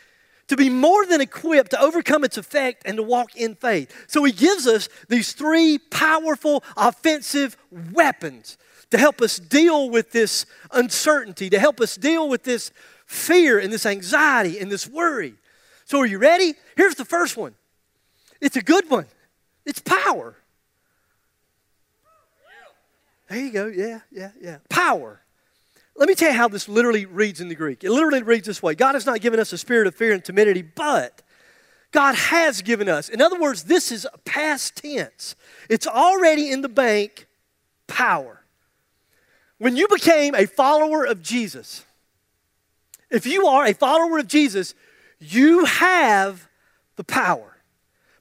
[0.47, 4.05] to be more than equipped to overcome its effect and to walk in faith.
[4.07, 8.57] So He gives us these three powerful offensive weapons
[8.91, 12.71] to help us deal with this uncertainty, to help us deal with this
[13.05, 15.33] fear and this anxiety and this worry.
[15.85, 16.53] So, are you ready?
[16.77, 17.55] Here's the first one
[18.39, 19.07] it's a good one
[19.65, 20.35] it's power.
[23.29, 23.67] There you go.
[23.67, 24.57] Yeah, yeah, yeah.
[24.69, 25.21] Power.
[25.95, 27.83] Let me tell you how this literally reads in the Greek.
[27.83, 30.23] It literally reads this way God has not given us a spirit of fear and
[30.23, 31.21] timidity, but
[31.91, 33.07] God has given us.
[33.09, 35.35] In other words, this is past tense.
[35.69, 37.27] It's already in the bank
[37.87, 38.40] power.
[39.61, 41.85] When you became a follower of Jesus,
[43.11, 44.73] if you are a follower of Jesus,
[45.19, 46.49] you have
[46.95, 47.57] the power.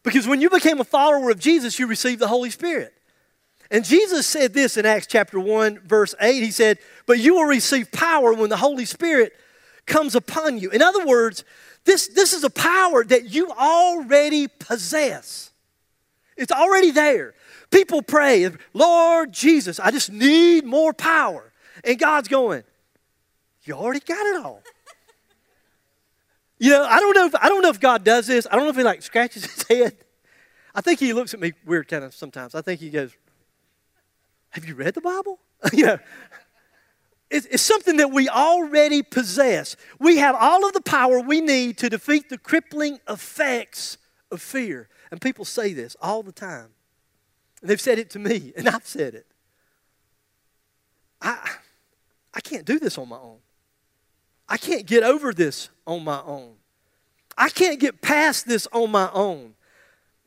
[0.02, 2.92] Because when you became a follower of Jesus, you received the Holy Spirit.
[3.70, 6.42] And Jesus said this in Acts chapter 1, verse 8.
[6.42, 6.76] He said,
[7.06, 9.32] But you will receive power when the Holy Spirit
[9.86, 10.68] comes upon you.
[10.68, 11.44] In other words,
[11.86, 15.52] this, this is a power that you already possess.
[16.36, 17.32] It's already there.
[17.70, 21.52] People pray, Lord Jesus, I just need more power.
[21.84, 22.64] And God's going,
[23.64, 24.62] You already got it all.
[26.58, 28.46] You know, I don't know if I don't know if God does this.
[28.50, 29.96] I don't know if he like scratches his head.
[30.74, 32.54] I think he looks at me weird kind of sometimes.
[32.54, 33.12] I think he goes,
[34.50, 35.38] Have you read the Bible?
[35.72, 35.98] you know.
[37.30, 39.76] It's, it's something that we already possess.
[40.00, 43.98] We have all of the power we need to defeat the crippling effects
[44.32, 44.88] of fear.
[45.12, 46.70] And people say this all the time.
[47.62, 49.26] They've said it to me, and I've said it.
[51.20, 51.50] I,
[52.32, 53.38] I can't do this on my own.
[54.48, 56.54] I can't get over this on my own.
[57.36, 59.54] I can't get past this on my own.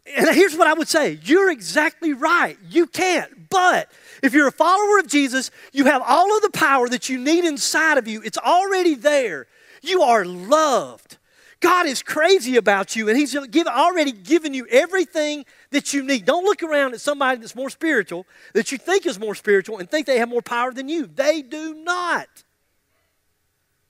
[0.05, 2.57] And here's what I would say you're exactly right.
[2.69, 3.49] You can't.
[3.49, 7.17] But if you're a follower of Jesus, you have all of the power that you
[7.17, 9.47] need inside of you, it's already there.
[9.81, 11.17] You are loved.
[11.63, 16.25] God is crazy about you, and He's give, already given you everything that you need.
[16.25, 19.89] Don't look around at somebody that's more spiritual, that you think is more spiritual, and
[19.89, 21.07] think they have more power than you.
[21.07, 22.27] They do not.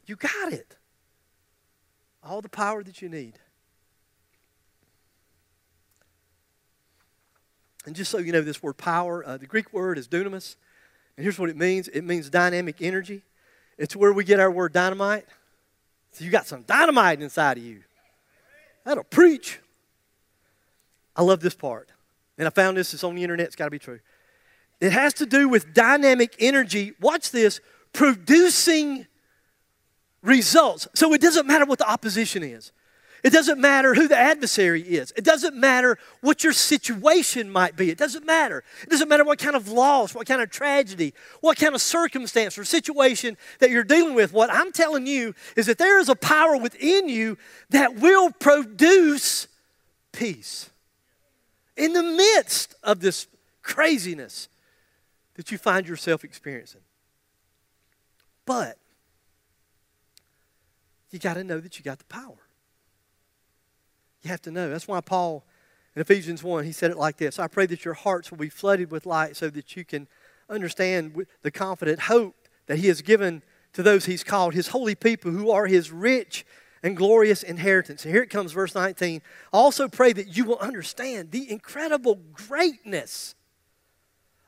[0.05, 0.75] You got it.
[2.23, 3.39] All the power that you need.
[7.87, 10.57] And just so you know, this word power, uh, the Greek word is dunamis.
[11.17, 13.23] And here's what it means it means dynamic energy.
[13.79, 15.25] It's where we get our word dynamite.
[16.13, 17.81] So you got some dynamite inside of you.
[18.85, 19.59] That'll preach.
[21.15, 21.89] I love this part.
[22.37, 23.99] And I found this, it's on the internet, it's got to be true.
[24.79, 26.93] It has to do with dynamic energy.
[26.99, 27.61] Watch this
[27.93, 29.07] producing
[30.21, 30.87] results.
[30.93, 32.71] So it doesn't matter what the opposition is.
[33.23, 35.13] It doesn't matter who the adversary is.
[35.15, 37.89] It doesn't matter what your situation might be.
[37.89, 38.65] It doesn't matter.
[38.83, 42.57] It doesn't matter what kind of loss, what kind of tragedy, what kind of circumstance
[42.57, 44.33] or situation that you're dealing with.
[44.33, 47.37] What I'm telling you is that there is a power within you
[47.69, 49.47] that will produce
[50.11, 50.69] peace
[51.77, 53.27] in the midst of this
[53.61, 54.49] craziness
[55.35, 56.81] that you find yourself experiencing.
[58.45, 58.77] But
[61.09, 62.42] you got to know that you got the power.
[64.23, 64.69] You have to know.
[64.69, 65.45] That's why Paul
[65.95, 68.49] in Ephesians 1, he said it like this I pray that your hearts will be
[68.49, 70.07] flooded with light so that you can
[70.49, 72.35] understand the confident hope
[72.67, 73.43] that he has given
[73.73, 76.45] to those he's called, his holy people who are his rich
[76.81, 78.05] and glorious inheritance.
[78.05, 79.21] And here it comes, verse 19.
[79.53, 83.35] I also pray that you will understand the incredible greatness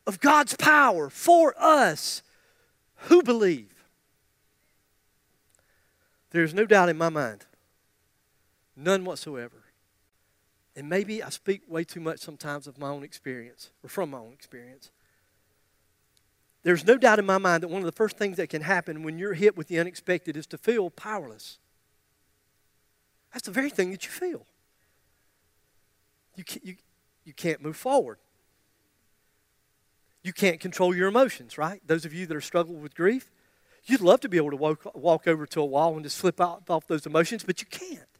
[0.05, 2.21] of God's power for us
[3.07, 3.73] who believe.
[6.31, 7.45] There's no doubt in my mind,
[8.75, 9.63] none whatsoever,
[10.75, 14.17] and maybe I speak way too much sometimes of my own experience or from my
[14.17, 14.91] own experience.
[16.63, 19.03] There's no doubt in my mind that one of the first things that can happen
[19.03, 21.59] when you're hit with the unexpected is to feel powerless.
[23.31, 24.45] That's the very thing that you feel.
[26.35, 26.75] You can't, you,
[27.23, 28.17] you can't move forward.
[30.23, 31.81] You can't control your emotions, right?
[31.85, 33.29] Those of you that are struggling with grief,
[33.85, 36.41] you'd love to be able to walk, walk over to a wall and just slip
[36.41, 38.14] out, off those emotions, but you can't.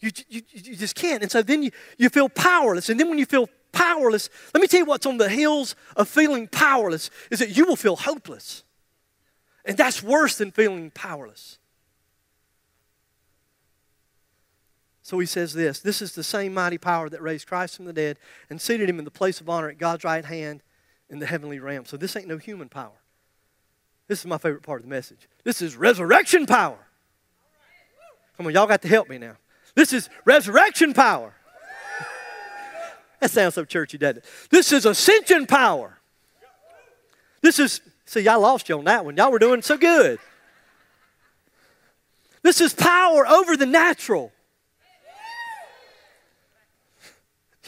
[0.00, 1.22] You, you, you just can't.
[1.22, 2.88] And so then you, you feel powerless.
[2.88, 6.08] And then when you feel powerless, let me tell you what's on the heels of
[6.08, 8.62] feeling powerless is that you will feel hopeless.
[9.64, 11.58] And that's worse than feeling powerless.
[15.02, 17.94] So he says this this is the same mighty power that raised Christ from the
[17.94, 18.18] dead
[18.50, 20.62] and seated him in the place of honor at God's right hand
[21.08, 21.86] in the heavenly realm.
[21.86, 23.00] So this ain't no human power.
[24.06, 25.28] This is my favorite part of the message.
[25.44, 26.78] This is resurrection power.
[28.36, 29.36] Come on, y'all got to help me now.
[29.78, 31.32] This is resurrection power.
[33.20, 34.24] That sounds so churchy, doesn't it?
[34.50, 36.00] This is ascension power.
[37.42, 39.16] This is, see, I lost you on that one.
[39.16, 40.18] Y'all were doing so good.
[42.42, 44.32] This is power over the natural.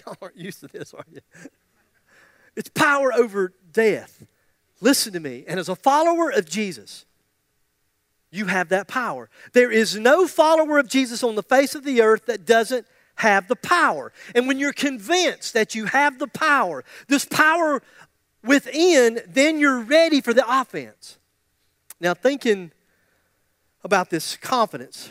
[0.04, 1.20] Y'all aren't used to this, are you?
[2.56, 4.26] It's power over death.
[4.80, 5.44] Listen to me.
[5.46, 7.04] And as a follower of Jesus,
[8.30, 9.28] you have that power.
[9.52, 13.48] There is no follower of Jesus on the face of the earth that doesn't have
[13.48, 14.12] the power.
[14.34, 17.82] And when you're convinced that you have the power, this power
[18.44, 21.18] within, then you're ready for the offense.
[22.00, 22.72] Now, thinking
[23.84, 25.10] about this confidence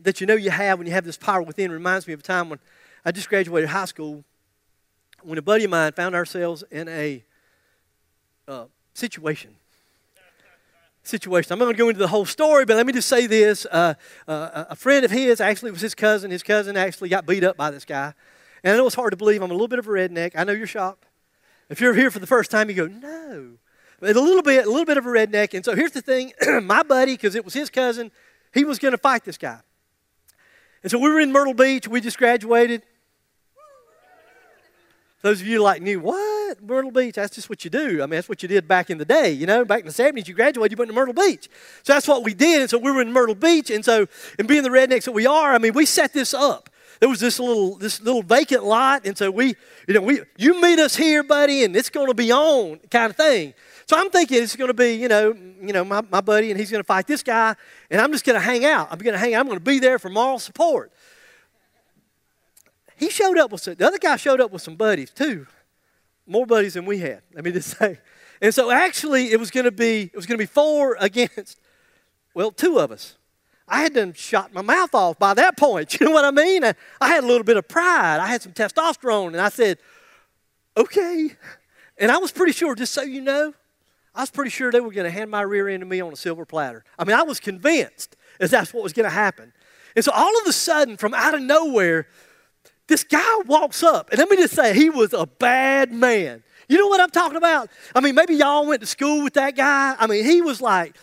[0.00, 2.22] that you know you have when you have this power within reminds me of a
[2.22, 2.58] time when
[3.04, 4.24] I just graduated high school
[5.22, 7.22] when a buddy of mine found ourselves in a
[8.46, 9.56] uh, situation.
[11.04, 11.52] Situation.
[11.52, 13.66] I'm not going to go into the whole story, but let me just say this.
[13.66, 13.92] Uh,
[14.26, 16.30] uh, a friend of his, actually, was his cousin.
[16.30, 18.14] His cousin actually got beat up by this guy.
[18.62, 19.42] And I know it's hard to believe.
[19.42, 20.32] I'm a little bit of a redneck.
[20.34, 21.04] I know you're shocked.
[21.68, 23.58] If you're here for the first time, you go, no.
[24.00, 25.52] But a little bit, a little bit of a redneck.
[25.52, 26.32] And so here's the thing
[26.62, 28.10] my buddy, because it was his cousin,
[28.54, 29.60] he was going to fight this guy.
[30.82, 31.86] And so we were in Myrtle Beach.
[31.86, 32.82] We just graduated.
[35.20, 37.14] Those of you like knew what Myrtle Beach.
[37.14, 38.02] That's just what you do.
[38.02, 39.30] I mean, that's what you did back in the day.
[39.32, 41.48] You know, back in the seventies, you graduated, you went to Myrtle Beach.
[41.82, 42.62] So that's what we did.
[42.62, 44.06] And so we were in Myrtle Beach, and so
[44.38, 46.70] and being the rednecks that we are, I mean, we set this up.
[47.00, 49.54] There was this little this little vacant lot, and so we,
[49.88, 53.10] you know, we you meet us here, buddy, and it's going to be on kind
[53.10, 53.54] of thing.
[53.86, 56.58] So I'm thinking it's going to be, you know, you know, my, my buddy, and
[56.58, 57.54] he's going to fight this guy,
[57.90, 58.88] and I'm just going to hang out.
[58.90, 59.40] I'm going to hang out.
[59.40, 60.90] I'm going to be there for moral support.
[62.96, 65.46] He showed up with some, the other guy showed up with some buddies too,
[66.26, 67.22] more buddies than we had.
[67.34, 67.98] Let me just say.
[68.40, 71.60] And so actually, it was going to be it was going to be four against,
[72.34, 73.16] well, two of us.
[73.66, 75.98] I had done shot my mouth off by that point.
[76.00, 76.64] You know what I mean?
[76.64, 78.20] I, I had a little bit of pride.
[78.20, 79.78] I had some testosterone, and I said,
[80.76, 81.30] "Okay."
[81.96, 83.54] And I was pretty sure, just so you know,
[84.14, 86.12] I was pretty sure they were going to hand my rear end to me on
[86.12, 86.84] a silver platter.
[86.98, 89.52] I mean, I was convinced that that's what was going to happen.
[89.96, 92.08] And so all of a sudden, from out of nowhere,
[92.86, 94.10] this guy walks up.
[94.10, 96.42] And let me just say, he was a bad man.
[96.68, 97.68] You know what I'm talking about?
[97.94, 99.96] I mean, maybe y'all went to school with that guy.
[99.98, 100.96] I mean, he was like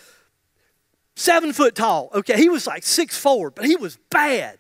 [1.16, 2.10] seven foot tall.
[2.14, 4.58] Okay, he was like six four, but he was bad.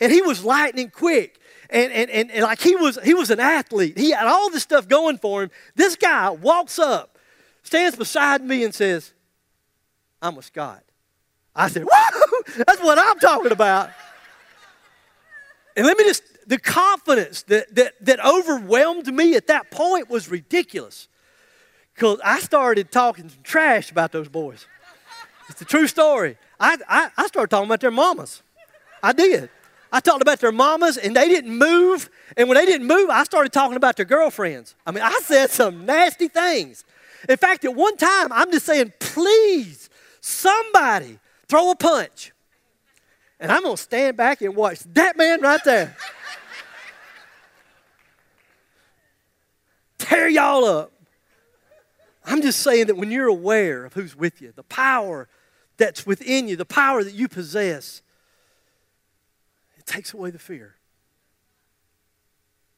[0.00, 1.40] And he was lightning quick.
[1.70, 3.98] And, and, and, and like he was, he was an athlete.
[3.98, 5.50] He had all this stuff going for him.
[5.74, 7.14] This guy walks up
[7.64, 9.12] stands beside me and says,
[10.22, 10.84] I'm a Scott.
[11.56, 13.90] I said, Whoa, that's what I'm talking about.
[15.76, 20.30] And let me just, the confidence that, that, that overwhelmed me at that point was
[20.30, 21.08] ridiculous.
[21.94, 24.66] Because I started talking some trash about those boys.
[25.48, 26.36] It's a true story.
[26.58, 28.42] I, I, I started talking about their mamas.
[29.02, 29.50] I did.
[29.92, 32.10] I talked about their mamas and they didn't move.
[32.36, 34.74] And when they didn't move, I started talking about their girlfriends.
[34.86, 36.84] I mean, I said some nasty things.
[37.28, 39.88] In fact, at one time, I'm just saying, please,
[40.20, 42.32] somebody throw a punch.
[43.38, 45.96] And I'm going to stand back and watch that man right there
[49.98, 50.92] tear y'all up.
[52.24, 55.28] I'm just saying that when you're aware of who's with you, the power
[55.76, 58.02] that's within you, the power that you possess,
[59.76, 60.76] it takes away the fear.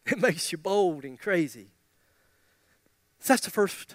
[0.06, 1.68] It makes you bold and crazy.
[3.20, 3.94] So that's the first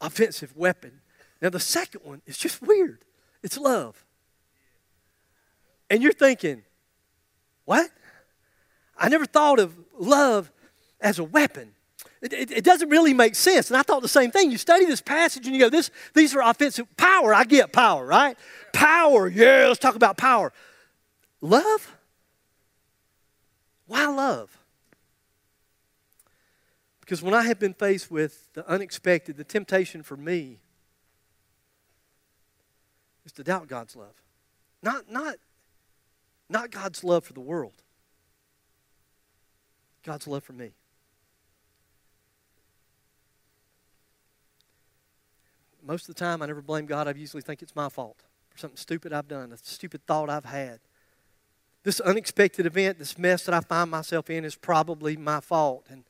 [0.00, 1.00] offensive weapon.
[1.42, 3.04] Now, the second one is just weird
[3.42, 4.04] it's love.
[5.88, 6.62] And you're thinking,
[7.64, 7.90] what?
[8.98, 10.52] I never thought of love
[11.00, 11.72] as a weapon.
[12.22, 13.70] It, it, it, doesn't really make sense.
[13.70, 14.50] And I thought the same thing.
[14.50, 16.86] You study this passage and you go, this, these are offensive.
[16.96, 18.36] Power, I get power, right?
[18.74, 20.52] Power, yeah, let's talk about power.
[21.40, 21.96] Love?
[23.86, 24.56] Why love?
[27.00, 30.58] Because when I have been faced with the unexpected, the temptation for me
[33.24, 34.14] is to doubt God's love.
[34.82, 35.36] Not, not,
[36.48, 37.82] not God's love for the world,
[40.04, 40.72] God's love for me.
[45.90, 47.08] Most of the time, I never blame God.
[47.08, 50.44] I usually think it's my fault for something stupid I've done, a stupid thought I've
[50.44, 50.78] had.
[51.82, 55.86] This unexpected event, this mess that I find myself in, is probably my fault.
[55.90, 56.04] And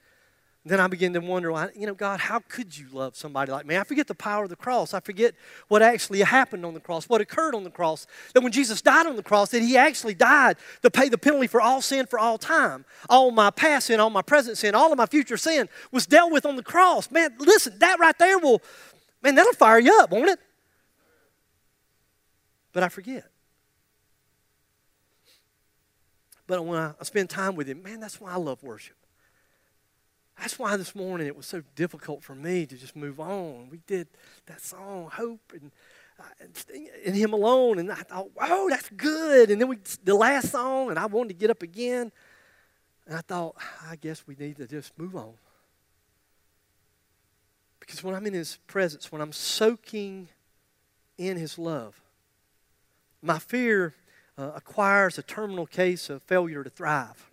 [0.67, 3.65] then I begin to wonder, well, you know, God, how could you love somebody like
[3.65, 3.79] me?
[3.79, 4.93] I forget the power of the cross.
[4.93, 5.35] I forget
[5.69, 8.07] what actually happened on the cross, what occurred on the cross.
[8.35, 11.47] That when Jesus died on the cross, that he actually died to pay the penalty
[11.47, 12.85] for all sin for all time.
[13.09, 16.31] All my past sin, all my present sin, all of my future sin was dealt
[16.31, 17.11] with on the cross.
[17.11, 18.61] Man, listen, that right there will,
[19.23, 20.39] man, that'll fire you up, won't it?
[22.73, 23.25] But I forget.
[26.47, 28.97] But when I spend time with him, man, that's why I love worship.
[30.41, 33.69] That's why this morning it was so difficult for me to just move on.
[33.71, 34.09] We did
[34.47, 35.71] that song, Hope, and,
[36.19, 36.47] uh,
[37.05, 39.51] and Him Alone, and I thought, wow, that's good.
[39.51, 42.11] And then we, the last song, and I wanted to get up again.
[43.07, 43.57] And I thought,
[43.87, 45.35] I guess we need to just move on.
[47.91, 50.29] Because when I'm in His presence, when I'm soaking
[51.19, 52.01] in His love,
[53.21, 53.97] my fear
[54.39, 57.29] uh, acquires a terminal case of failure to thrive.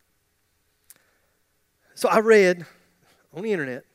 [1.93, 2.65] So I read
[3.35, 3.85] on the internet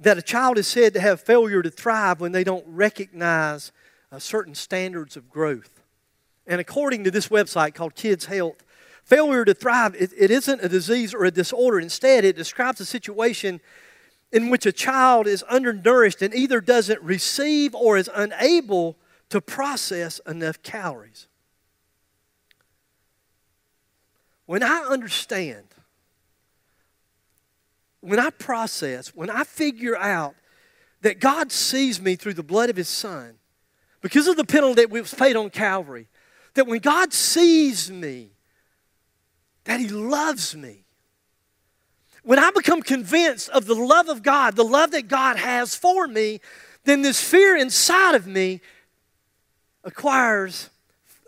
[0.00, 3.70] that a child is said to have failure to thrive when they don't recognize
[4.10, 5.84] uh, certain standards of growth.
[6.48, 8.58] And according to this website called KidsHealth,
[9.04, 11.78] failure to thrive it, it isn't a disease or a disorder.
[11.78, 13.60] Instead, it describes a situation
[14.32, 18.96] in which a child is undernourished and either doesn't receive or is unable
[19.28, 21.26] to process enough calories.
[24.46, 25.66] When I understand,
[28.00, 30.34] when I process, when I figure out
[31.02, 33.34] that God sees me through the blood of His Son,
[34.00, 36.08] because of the penalty that was paid on Calvary,
[36.54, 38.30] that when God sees me,
[39.64, 40.84] that He loves me,
[42.22, 46.06] when I become convinced of the love of God, the love that God has for
[46.06, 46.40] me,
[46.84, 48.60] then this fear inside of me
[49.84, 50.70] acquires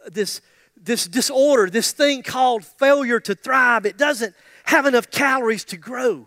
[0.07, 0.41] this,
[0.77, 3.87] this disorder, this thing called failure to thrive.
[3.87, 4.35] It doesn't
[4.65, 6.27] have enough calories to grow.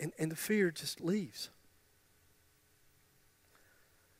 [0.00, 1.48] And, and the fear just leaves.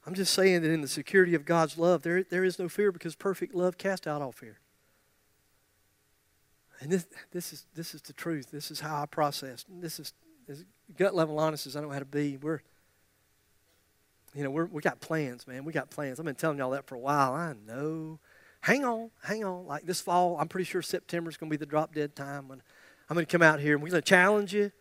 [0.07, 2.91] I'm just saying that in the security of God's love, there, there is no fear
[2.93, 4.59] because perfect love casts out all fear.
[6.83, 8.51] And this, this, is, this is the truth.
[8.51, 9.65] This is how I process.
[9.69, 10.13] This is,
[10.99, 12.37] gut level honest as I know how to be.
[12.37, 12.61] We're,
[14.35, 15.65] you know, we're, we got plans, man.
[15.65, 16.19] We got plans.
[16.19, 17.35] I've been telling y'all that for a while.
[17.35, 18.19] I know.
[18.63, 19.67] Hang on, hang on.
[19.67, 22.49] Like this fall, I'm pretty sure September is going to be the drop dead time
[22.49, 22.63] when
[23.09, 24.73] I'm going to come out here and we're going to challenge you.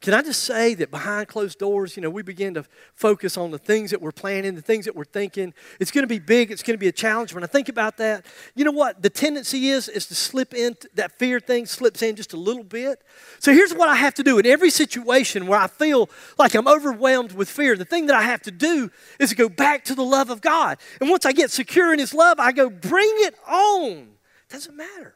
[0.00, 3.50] Can I just say that behind closed doors, you know, we begin to focus on
[3.50, 5.52] the things that we're planning, the things that we're thinking.
[5.78, 6.50] It's going to be big.
[6.50, 7.34] It's going to be a challenge.
[7.34, 8.24] When I think about that,
[8.54, 9.02] you know what?
[9.02, 10.74] The tendency is is to slip in.
[10.94, 13.02] That fear thing slips in just a little bit.
[13.40, 16.66] So here's what I have to do in every situation where I feel like I'm
[16.66, 17.76] overwhelmed with fear.
[17.76, 20.40] The thing that I have to do is to go back to the love of
[20.40, 20.78] God.
[21.02, 24.12] And once I get secure in His love, I go bring it on.
[24.48, 25.14] Doesn't matter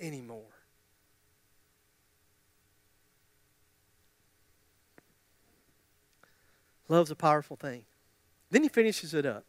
[0.00, 0.53] anymore.
[6.88, 7.84] Love's a powerful thing.
[8.50, 9.44] Then he finishes it up.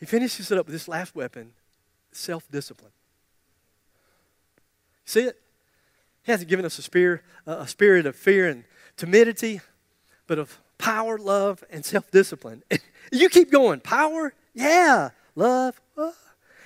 [0.00, 1.52] He finishes it up with this last weapon
[2.12, 2.92] self discipline.
[5.04, 5.40] See it?
[6.22, 8.64] He hasn't given us a spirit, a spirit of fear and
[8.96, 9.60] timidity,
[10.26, 12.62] but of power, love, and self discipline.
[13.12, 13.80] you keep going.
[13.80, 15.10] Power, yeah.
[15.36, 16.12] Love, uh.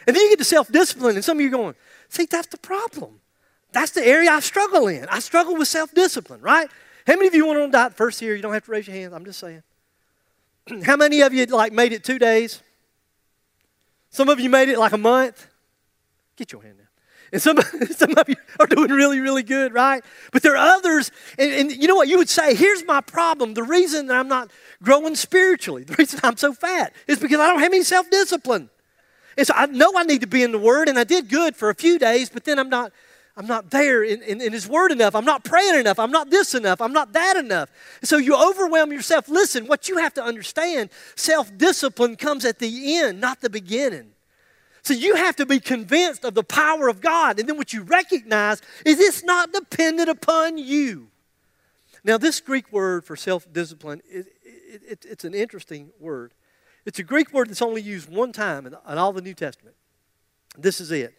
[0.06, 1.74] and then you get to self discipline, and some of you are going,
[2.08, 3.20] see, that's the problem.
[3.72, 5.06] That's the area I struggle in.
[5.08, 6.70] I struggle with self discipline, right?
[7.08, 8.36] How many of you went on a diet first year?
[8.36, 9.14] You don't have to raise your hands.
[9.14, 9.62] I'm just saying.
[10.84, 12.62] How many of you like made it two days?
[14.10, 15.46] Some of you made it like a month.
[16.36, 16.86] Get your hand down.
[17.32, 17.58] And some,
[17.92, 20.04] some of you are doing really, really good, right?
[20.32, 22.08] But there are others, and, and, you know what?
[22.08, 23.54] You would say, here's my problem.
[23.54, 24.50] The reason that I'm not
[24.82, 28.68] growing spiritually, the reason I'm so fat, is because I don't have any self discipline.
[29.38, 31.56] And so I know I need to be in the Word, and I did good
[31.56, 32.92] for a few days, but then I'm not
[33.38, 35.14] I'm not there in, in, in, His Word enough.
[35.14, 36.00] I'm not praying enough.
[36.00, 36.80] I'm not this enough.
[36.80, 37.70] I'm not that enough.
[38.02, 39.28] So you overwhelm yourself.
[39.28, 44.10] Listen, what you have to understand self discipline comes at the end, not the beginning.
[44.82, 47.38] So you have to be convinced of the power of God.
[47.38, 51.08] And then what you recognize is it's not dependent upon you.
[52.02, 56.34] Now, this Greek word for self discipline, it, it, it, it's an interesting word.
[56.86, 59.76] It's a Greek word that's only used one time in, in all the New Testament.
[60.56, 61.14] This is it.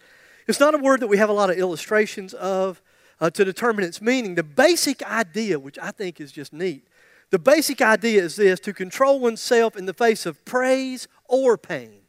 [0.49, 2.81] It's not a word that we have a lot of illustrations of
[3.21, 4.33] uh, to determine its meaning.
[4.33, 6.87] The basic idea, which I think is just neat,
[7.29, 11.99] the basic idea is this to control oneself in the face of praise or pain.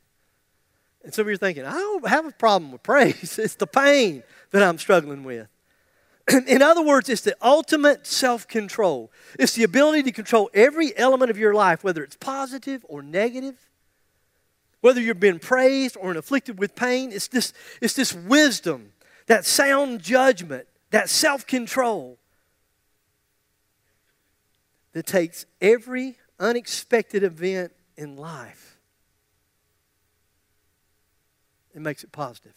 [1.04, 3.66] And some of you are thinking, I don't have a problem with praise, it's the
[3.66, 4.22] pain
[4.52, 5.46] that I'm struggling with.
[6.48, 9.12] In other words, it's the ultimate self control.
[9.38, 13.69] It's the ability to control every element of your life, whether it's positive or negative.
[14.80, 18.92] Whether you're being praised or afflicted with pain, it's this, it's this wisdom,
[19.26, 22.18] that sound judgment, that self control
[24.92, 28.78] that takes every unexpected event in life
[31.74, 32.54] and makes it positive.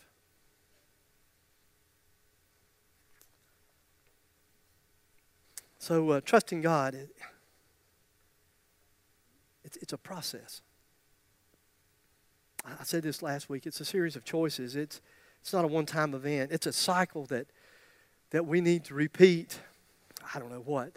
[5.77, 7.09] So, uh, trusting God, it,
[9.65, 10.61] it's, it's a process.
[12.65, 13.65] I said this last week.
[13.65, 14.75] It's a series of choices.
[14.75, 15.01] It's,
[15.41, 17.47] it's not a one time event, it's a cycle that,
[18.31, 19.59] that we need to repeat.
[20.33, 20.93] I don't know what,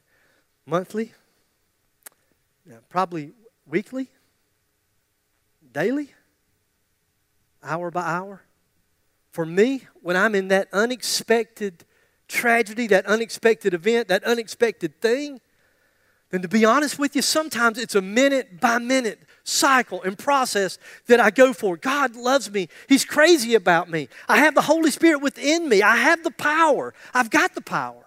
[0.67, 1.13] monthly,
[2.89, 3.33] probably
[3.67, 4.09] weekly,
[5.73, 6.15] daily,
[7.63, 8.43] hour by hour.
[9.33, 11.85] For me, when I'm in that unexpected
[12.29, 15.41] tragedy, that unexpected event, that unexpected thing,
[16.31, 20.79] then to be honest with you, sometimes it's a minute by minute cycle and process
[21.07, 21.77] that I go for.
[21.77, 22.69] God loves me.
[22.89, 24.09] He's crazy about me.
[24.29, 25.83] I have the Holy Spirit within me.
[25.83, 26.93] I have the power.
[27.15, 28.03] I've got the power.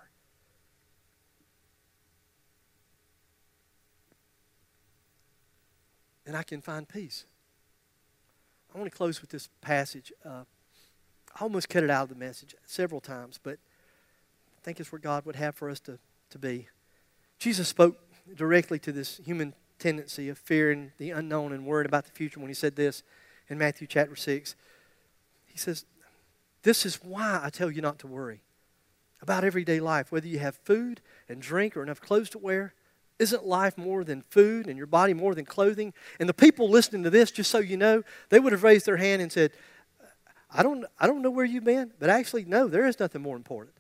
[6.26, 7.26] And I can find peace.
[8.76, 10.12] I want to close with this passage.
[10.24, 10.44] Uh,
[11.36, 15.00] I almost cut it out of the message several times, but I think it's where
[15.00, 15.98] God would have for us to,
[16.32, 16.68] to be.
[17.40, 17.98] Jesus spoke
[18.36, 22.50] directly to this human tendency of fearing the unknown and worried about the future when
[22.50, 23.04] he said this
[23.48, 24.56] in Matthew chapter 6.
[25.46, 25.86] He says,
[26.64, 28.42] This is why I tell you not to worry
[29.22, 32.74] about everyday life, whether you have food and drink or enough clothes to wear.
[33.18, 35.94] Isn't life more than food and your body more than clothing?
[36.20, 38.96] And the people listening to this, just so you know, they would have raised their
[38.96, 39.52] hand and said,
[40.52, 43.36] I don't, I don't know where you've been, but actually, no, there is nothing more
[43.36, 43.76] important.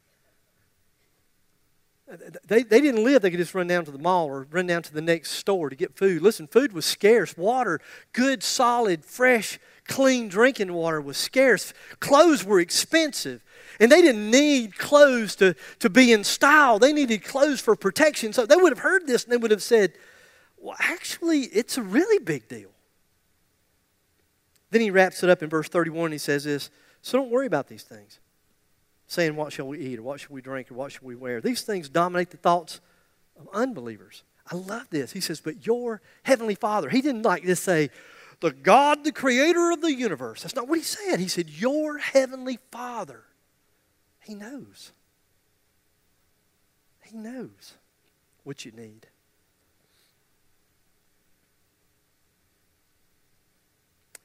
[2.47, 4.81] They, they didn't live, they could just run down to the mall or run down
[4.83, 6.21] to the next store to get food.
[6.21, 7.37] Listen, food was scarce.
[7.37, 7.79] Water,
[8.13, 11.73] good, solid, fresh, clean drinking water was scarce.
[11.99, 13.43] Clothes were expensive.
[13.79, 18.33] And they didn't need clothes to, to be in style, they needed clothes for protection.
[18.33, 19.93] So they would have heard this and they would have said,
[20.57, 22.71] Well, actually, it's a really big deal.
[24.71, 26.05] Then he wraps it up in verse 31.
[26.05, 26.69] and He says this
[27.01, 28.19] So don't worry about these things,
[29.09, 31.41] saying, What shall we eat, or what shall we drink, or what shall we wear?
[31.41, 32.79] These things dominate the thoughts
[33.37, 34.23] of unbelievers.
[34.49, 35.11] I love this.
[35.11, 37.89] He says, But your heavenly Father, he didn't like this say,
[38.39, 40.43] the God, the creator of the universe.
[40.43, 41.19] That's not what he said.
[41.19, 43.23] He said, Your heavenly Father.
[44.21, 44.93] He knows.
[47.03, 47.73] He knows
[48.43, 49.07] what you need.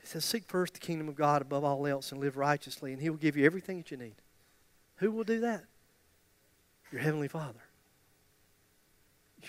[0.01, 3.01] He says, Seek first the kingdom of God above all else and live righteously, and
[3.01, 4.17] He will give you everything that you need.
[4.97, 5.65] Who will do that?
[6.93, 7.61] Your Heavenly Father.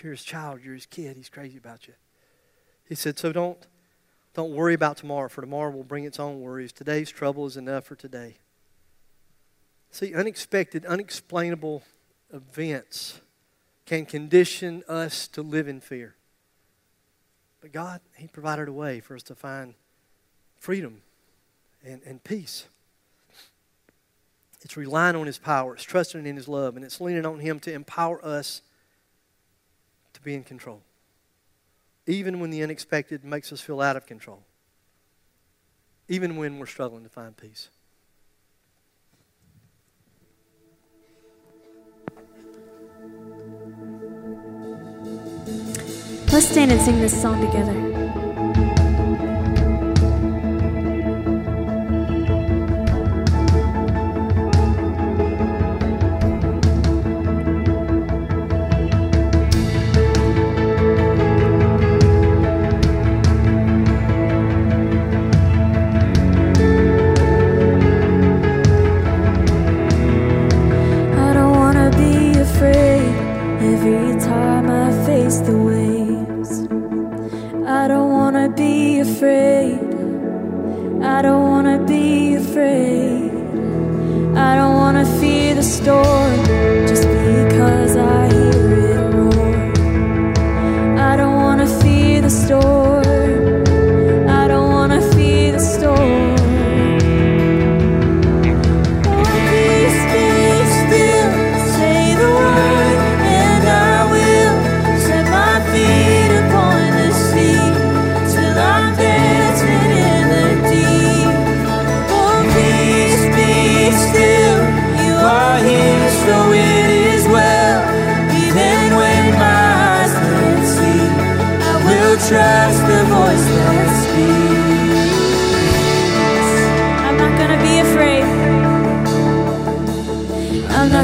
[0.02, 1.94] You're His child, you're His kid, He's crazy about you.
[2.88, 3.58] He said, So don't,
[4.34, 6.72] don't worry about tomorrow, for tomorrow will bring its own worries.
[6.72, 8.36] Today's trouble is enough for today.
[9.90, 11.82] See, unexpected, unexplainable
[12.32, 13.20] events
[13.86, 16.16] can condition us to live in fear.
[17.60, 19.74] But God, He provided a way for us to find
[20.58, 21.02] freedom
[21.84, 22.66] and, and peace.
[24.66, 27.60] It's relying on His power, it's trusting in His love, and it's leaning on Him
[27.60, 28.62] to empower us
[30.12, 30.82] to be in control.
[32.08, 34.42] Even when the unexpected makes us feel out of control.
[36.08, 37.68] Even when we're struggling to find peace.
[46.32, 47.85] Let's stand and sing this song together.
[85.86, 86.15] Fear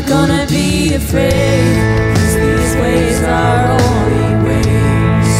[0.02, 1.76] not gonna be afraid,
[2.14, 5.32] 'cause these ways are only ways.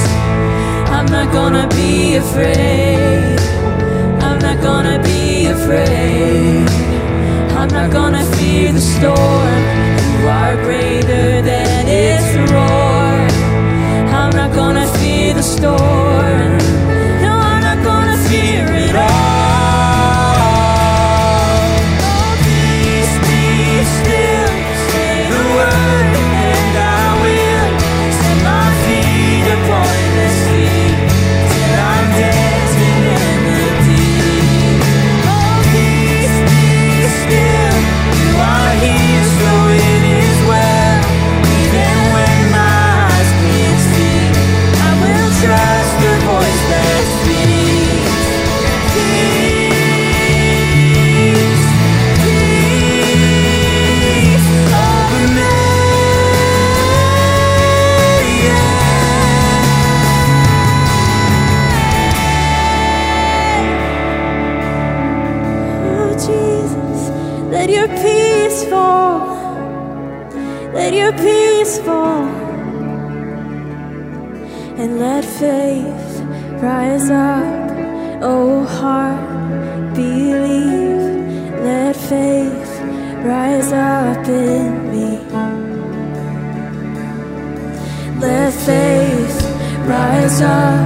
[0.91, 3.41] I'm not gonna be afraid.
[4.21, 6.69] I'm not gonna be afraid.
[7.59, 9.63] I'm not gonna fear the storm.
[10.21, 13.11] You are greater than its roar.
[14.21, 16.62] I'm not gonna fear the storm.
[75.43, 76.21] Faith
[76.63, 77.73] rise up.
[78.23, 81.03] Oh, heart, believe.
[81.67, 82.73] Let faith
[83.31, 85.11] rise up in me.
[88.21, 89.39] Let faith
[89.89, 90.82] rise up.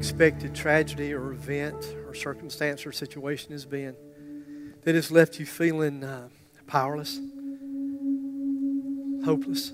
[0.00, 3.94] Unexpected tragedy or event or circumstance or situation has been
[4.82, 6.26] that has left you feeling uh,
[6.66, 7.20] powerless,
[9.26, 9.72] hopeless.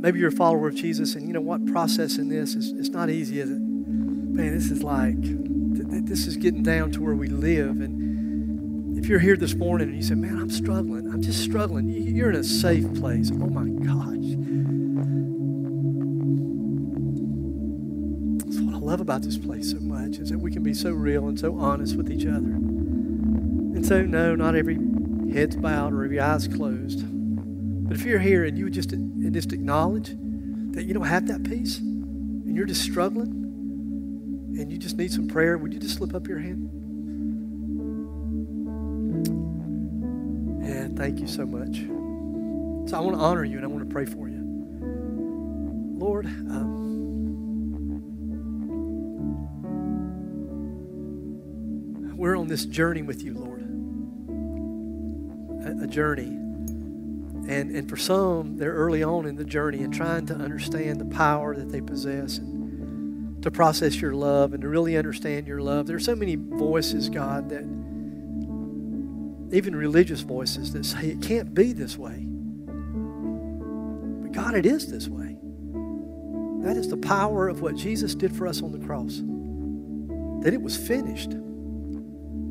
[0.00, 1.66] Maybe you're a follower of Jesus, and you know what?
[1.66, 3.58] Processing this is it's not easy, is it?
[3.58, 7.80] Man, this is like th- th- this is getting down to where we live.
[7.80, 11.10] And if you're here this morning and you say, "Man, I'm struggling.
[11.10, 13.32] I'm just struggling," you- you're in a safe place.
[13.32, 14.17] Oh my gosh.
[18.88, 21.58] Love about this place so much is that we can be so real and so
[21.58, 22.38] honest with each other.
[22.38, 24.78] And so, no, not every
[25.30, 27.04] head's bowed or every eye's closed.
[27.86, 30.16] But if you're here and you would just, and just acknowledge
[30.72, 33.28] that you don't have that peace and you're just struggling
[34.58, 36.70] and you just need some prayer, would you just slip up your hand?
[40.64, 41.76] Yeah, thank you so much.
[42.90, 44.38] So I want to honor you and I want to pray for you.
[45.98, 46.87] Lord, um,
[52.18, 53.62] we're on this journey with you, Lord.
[55.64, 56.26] A, a journey.
[56.26, 61.06] And, and for some, they're early on in the journey and trying to understand the
[61.06, 65.86] power that they possess and to process your love and to really understand your love.
[65.86, 67.62] There are so many voices, God, that
[69.56, 72.26] even religious voices that say it can't be this way.
[74.22, 75.36] But God, it is this way.
[76.66, 79.22] That is the power of what Jesus did for us on the cross.
[80.42, 81.30] That it was finished.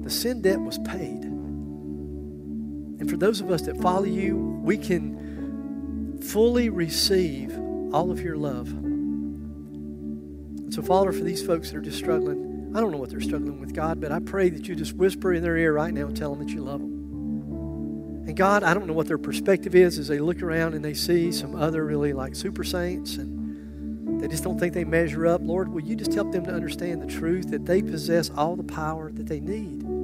[0.07, 1.25] The sin debt was paid.
[1.25, 7.51] And for those of us that follow you, we can fully receive
[7.93, 8.69] all of your love.
[10.73, 13.59] So, Father, for these folks that are just struggling, I don't know what they're struggling
[13.59, 16.15] with, God, but I pray that you just whisper in their ear right now and
[16.15, 18.23] tell them that you love them.
[18.27, 20.93] And God, I don't know what their perspective is as they look around and they
[20.93, 25.41] see some other really like super saints and they just don't think they measure up.
[25.43, 28.63] Lord, will you just help them to understand the truth that they possess all the
[28.63, 29.96] power that they need?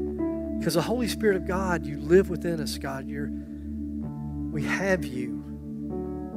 [0.57, 3.07] Because the Holy Spirit of God, you live within us, God.
[3.07, 5.43] You're, we have you.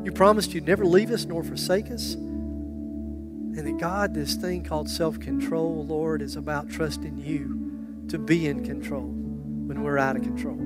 [0.04, 2.14] You promised you'd never leave us nor forsake us.
[2.14, 8.46] And that, God, this thing called self control, Lord, is about trusting you to be
[8.46, 10.56] in control when we're out of control.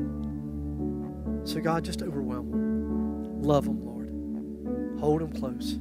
[1.44, 3.42] So, God, just overwhelm them.
[3.42, 5.00] Love them, Lord.
[5.00, 5.78] Hold them close.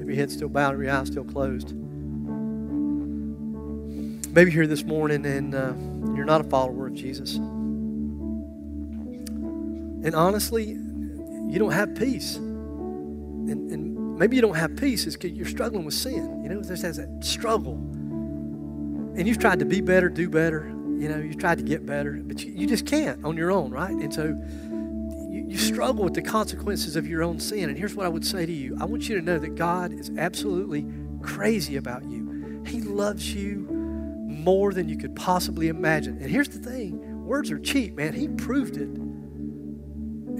[0.00, 1.74] If your head's still bowed your eyes still closed.
[4.32, 5.72] Maybe here this morning and uh,
[6.14, 7.36] you're not a follower of Jesus.
[10.02, 12.36] And honestly, you don't have peace.
[12.36, 16.42] And, and maybe you don't have peace is because you're struggling with sin.
[16.42, 17.74] You know, there's that struggle.
[17.74, 20.68] And you've tried to be better, do better.
[20.68, 23.70] You know, you tried to get better, but you, you just can't on your own,
[23.70, 23.90] right?
[23.90, 24.24] And so
[25.28, 27.68] you, you struggle with the consequences of your own sin.
[27.68, 29.92] And here's what I would say to you I want you to know that God
[29.92, 30.86] is absolutely
[31.20, 32.62] crazy about you.
[32.66, 33.79] He loves you
[34.42, 36.18] more than you could possibly imagine.
[36.18, 38.12] And here's the thing words are cheap, man.
[38.12, 38.88] He proved it.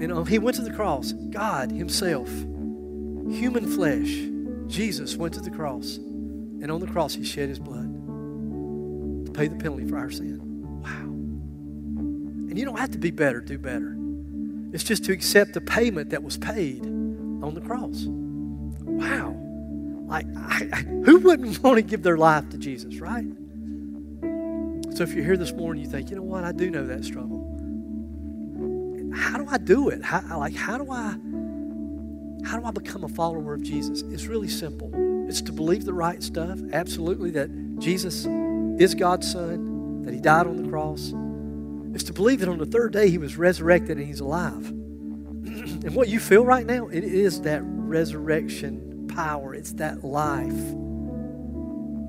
[0.07, 1.11] Know, he went to the cross.
[1.11, 4.27] God Himself, human flesh,
[4.67, 5.97] Jesus went to the cross.
[5.97, 7.87] And on the cross, He shed His blood
[9.25, 10.39] to pay the penalty for our sin.
[10.81, 10.89] Wow.
[12.49, 13.95] And you don't have to be better, do better.
[14.73, 18.05] It's just to accept the payment that was paid on the cross.
[18.07, 19.35] Wow.
[20.07, 23.25] Like, I, I, who wouldn't want to give their life to Jesus, right?
[24.93, 27.05] So if you're here this morning, you think, you know what, I do know that
[27.05, 27.47] struggle.
[29.15, 30.03] How do I do it?
[30.03, 31.15] How, like, how do I,
[32.45, 34.01] how do I become a follower of Jesus?
[34.11, 34.91] It's really simple.
[35.27, 37.49] It's to believe the right stuff, absolutely, that
[37.79, 38.25] Jesus
[38.81, 41.13] is God's Son, that He died on the cross.
[41.95, 44.67] It's to believe that on the third day He was resurrected and He's alive.
[44.67, 50.51] and what you feel right now, it is that resurrection power, it's that life.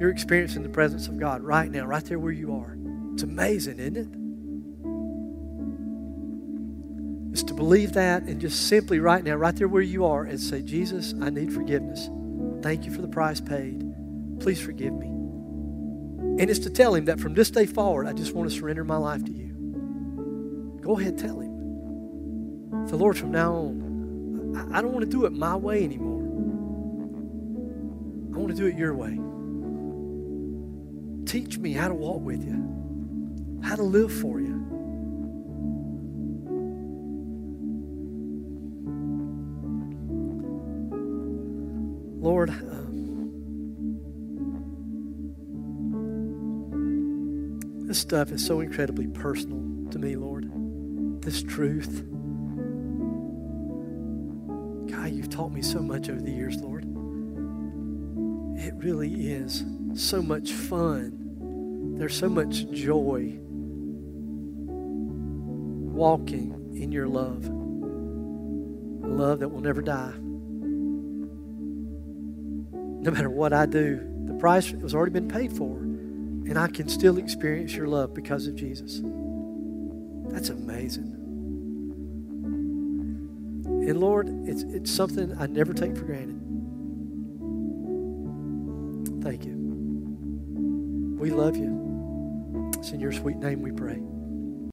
[0.02, 2.76] You're experiencing the presence of God right now, right there where you are.
[3.12, 4.08] It's amazing, isn't it?
[7.32, 10.40] It's to believe that and just simply right now, right there where you are, and
[10.40, 12.10] say, Jesus, I need forgiveness.
[12.62, 13.94] Thank you for the price paid.
[14.40, 15.06] Please forgive me.
[15.06, 18.82] And it's to tell him that from this day forward, I just want to surrender
[18.82, 20.80] my life to you.
[20.82, 22.86] Go ahead, tell him.
[22.88, 26.22] The Lord, from now on, I don't want to do it my way anymore.
[28.34, 29.20] I want to do it your way.
[31.26, 34.62] Teach me how to walk with you, how to live for you.
[42.22, 43.02] Lord, um,
[47.86, 50.50] this stuff is so incredibly personal to me, Lord.
[51.22, 52.04] This truth.
[54.90, 56.71] God, you've taught me so much over the years, Lord.
[58.62, 59.64] It really is
[59.94, 61.96] so much fun.
[61.98, 63.36] There's so much joy
[65.90, 67.48] walking in your love.
[69.04, 70.14] Love that will never die.
[73.00, 76.88] No matter what I do, the price has already been paid for, and I can
[76.88, 79.00] still experience your love because of Jesus.
[80.28, 81.18] That's amazing.
[83.66, 86.51] And Lord, it's, it's something I never take for granted.
[89.22, 89.56] Thank you.
[91.18, 92.70] We love you.
[92.76, 94.02] It's in your sweet name we pray.